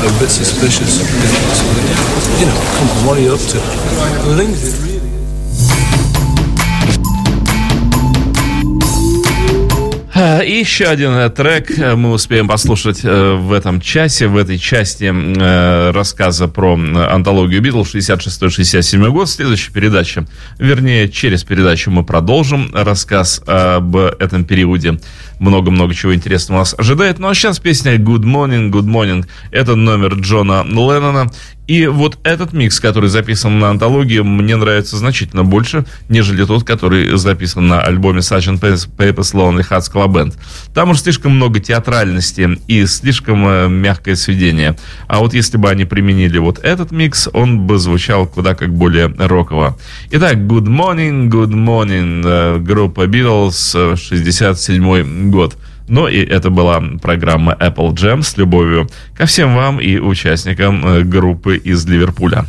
A 0.00 0.20
bit 0.20 0.30
suspicious. 0.30 1.00
You 2.38 2.46
know, 2.46 2.54
come 2.78 2.88
on, 2.90 3.06
what 3.06 3.18
are 3.18 3.20
you 3.20 3.32
up 3.32 3.40
to? 3.40 3.58
It 3.58 4.26
really 4.26 4.88
И 10.44 10.50
еще 10.50 10.86
один 10.86 11.12
э, 11.12 11.30
трек 11.30 11.78
э, 11.78 11.94
мы 11.94 12.10
успеем 12.10 12.48
послушать 12.48 13.00
э, 13.04 13.34
в 13.34 13.52
этом 13.52 13.80
часе, 13.80 14.26
в 14.26 14.36
этой 14.36 14.58
части 14.58 15.04
э, 15.04 15.90
рассказа 15.92 16.48
про 16.48 16.76
э, 16.76 17.06
антологию 17.06 17.62
Битлз 17.62 17.94
66-67 17.94 19.10
год. 19.10 19.28
Следующая 19.28 19.70
передача, 19.70 20.26
вернее, 20.58 21.08
через 21.08 21.44
передачу 21.44 21.92
мы 21.92 22.02
продолжим 22.02 22.70
рассказ 22.74 23.40
об 23.46 23.94
этом 23.94 24.44
периоде. 24.44 24.98
Много-много 25.38 25.94
чего 25.94 26.14
интересного 26.14 26.58
нас 26.58 26.74
ожидает. 26.76 27.18
Ну 27.18 27.28
а 27.28 27.34
сейчас 27.34 27.58
песня 27.58 27.96
Good 27.96 28.22
Morning, 28.22 28.70
Good 28.70 28.86
Morning. 28.86 29.26
Это 29.50 29.76
номер 29.76 30.14
Джона 30.14 30.64
Леннона. 30.64 31.30
И 31.68 31.86
вот 31.86 32.18
этот 32.22 32.54
микс, 32.54 32.80
который 32.80 33.10
записан 33.10 33.58
на 33.58 33.68
антологии, 33.68 34.20
мне 34.20 34.56
нравится 34.56 34.96
значительно 34.96 35.44
больше, 35.44 35.84
нежели 36.08 36.44
тот, 36.46 36.64
который 36.64 37.14
записан 37.18 37.68
на 37.68 37.82
альбоме 37.82 38.20
Sgt. 38.20 38.88
Pepper's 38.96 39.34
Lonely 39.34 39.68
Hearts 39.68 39.92
Club 39.92 40.14
Band. 40.14 40.34
Там 40.72 40.90
уж 40.90 41.02
слишком 41.02 41.32
много 41.32 41.60
театральности 41.60 42.58
и 42.68 42.86
слишком 42.86 43.46
э, 43.46 43.68
мягкое 43.68 44.16
сведение. 44.16 44.76
А 45.08 45.18
вот 45.18 45.34
если 45.34 45.58
бы 45.58 45.68
они 45.68 45.84
применили 45.84 46.38
вот 46.38 46.58
этот 46.60 46.90
микс, 46.90 47.28
он 47.34 47.66
бы 47.66 47.78
звучал 47.78 48.26
куда 48.26 48.54
как 48.54 48.72
более 48.72 49.08
роково. 49.08 49.76
Итак, 50.10 50.36
Good 50.36 50.68
Morning, 50.68 51.28
Good 51.28 51.52
Morning, 51.52 52.22
э, 52.24 52.58
группа 52.60 53.02
Beatles, 53.02 53.92
э, 53.92 53.96
67 53.96 55.27
год. 55.30 55.56
Ну 55.88 56.06
и 56.06 56.18
это 56.18 56.50
была 56.50 56.82
программа 57.00 57.52
Apple 57.52 57.94
Jam 57.94 58.22
с 58.22 58.36
любовью 58.36 58.88
ко 59.16 59.26
всем 59.26 59.54
вам 59.54 59.80
и 59.80 59.98
участникам 59.98 60.84
э, 60.84 61.02
группы 61.02 61.56
из 61.56 61.86
Ливерпуля. 61.86 62.44